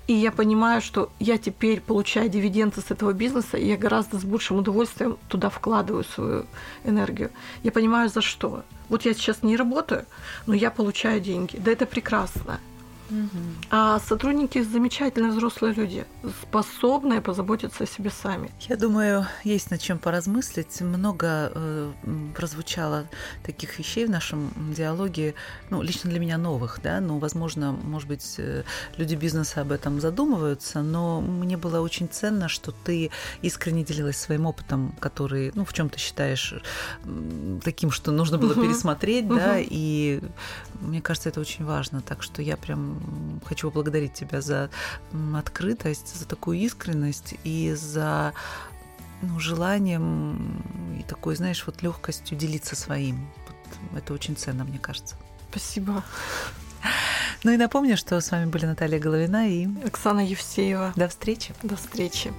И 0.07 0.13
я 0.13 0.31
понимаю, 0.31 0.81
что 0.81 1.09
я 1.19 1.37
теперь, 1.37 1.81
получая 1.81 2.29
дивиденды 2.29 2.79
с 2.79 2.89
этого 2.89 3.11
бизнеса, 3.11 3.57
я 3.57 3.75
гораздо 3.75 4.17
с 4.17 4.23
большим 4.23 4.59
удовольствием 4.59 5.17
туда 5.27 5.49
вкладываю 5.49 6.05
свою 6.05 6.45
энергию. 6.85 7.31
Я 7.63 7.71
понимаю, 7.71 8.09
за 8.09 8.21
что. 8.21 8.63
Вот 8.89 9.03
я 9.03 9.13
сейчас 9.13 9.43
не 9.43 9.57
работаю, 9.57 10.05
но 10.45 10.53
я 10.53 10.71
получаю 10.71 11.19
деньги. 11.27 11.57
Да 11.57 11.71
это 11.71 11.85
прекрасно. 11.85 12.59
А 13.69 13.99
сотрудники 13.99 14.61
замечательные 14.61 15.31
взрослые 15.31 15.73
люди, 15.73 16.05
способные 16.43 17.21
позаботиться 17.21 17.83
о 17.83 17.87
себе 17.87 18.09
сами. 18.09 18.51
Я 18.67 18.75
думаю, 18.77 19.25
есть 19.43 19.71
над 19.71 19.81
чем 19.81 19.99
поразмыслить. 19.99 20.81
Много 20.81 21.51
э, 21.53 21.91
прозвучало 22.35 23.05
таких 23.43 23.79
вещей 23.79 24.05
в 24.05 24.09
нашем 24.09 24.51
диалоге, 24.73 25.35
ну, 25.69 25.81
лично 25.81 26.09
для 26.09 26.19
меня 26.19 26.37
новых, 26.37 26.79
да, 26.83 26.99
ну, 27.01 27.17
возможно, 27.17 27.71
может 27.71 28.07
быть, 28.07 28.35
э, 28.37 28.63
люди 28.97 29.15
бизнеса 29.15 29.61
об 29.61 29.71
этом 29.71 29.99
задумываются, 29.99 30.81
но 30.81 31.21
мне 31.21 31.57
было 31.57 31.81
очень 31.81 32.07
ценно, 32.09 32.47
что 32.47 32.71
ты 32.71 33.11
искренне 33.41 33.83
делилась 33.83 34.17
своим 34.17 34.45
опытом, 34.45 34.93
который, 34.99 35.51
ну, 35.55 35.65
в 35.65 35.73
чем 35.73 35.89
ты 35.89 35.99
считаешь 35.99 36.53
таким, 37.63 37.91
что 37.91 38.11
нужно 38.11 38.37
было 38.37 38.53
пересмотреть, 38.53 39.27
да, 39.27 39.57
и 39.59 40.21
мне 40.81 41.01
кажется, 41.01 41.29
это 41.29 41.39
очень 41.39 41.65
важно, 41.65 42.01
так 42.01 42.23
что 42.23 42.41
я 42.41 42.57
прям 42.57 42.96
хочу 43.45 43.69
поблагодарить 43.69 44.13
тебя 44.13 44.41
за 44.41 44.69
открытость, 45.35 46.15
за 46.15 46.25
такую 46.25 46.57
искренность 46.59 47.35
и 47.43 47.73
за 47.73 48.33
ну, 49.21 49.39
желанием 49.39 50.63
и 50.99 51.03
такой, 51.03 51.35
знаешь, 51.35 51.63
вот 51.65 51.81
легкостью 51.81 52.37
делиться 52.37 52.75
своим. 52.75 53.27
Вот 53.45 53.97
это 54.03 54.13
очень 54.13 54.35
ценно, 54.35 54.63
мне 54.63 54.79
кажется. 54.79 55.15
Спасибо. 55.49 56.03
Ну 57.43 57.51
и 57.51 57.57
напомню, 57.57 57.97
что 57.97 58.19
с 58.19 58.31
вами 58.31 58.49
были 58.49 58.65
Наталья 58.65 58.99
Головина 58.99 59.49
и 59.49 59.67
Оксана 59.85 60.25
Евсеева. 60.25 60.93
До 60.95 61.07
встречи. 61.07 61.53
До 61.63 61.75
встречи. 61.75 62.33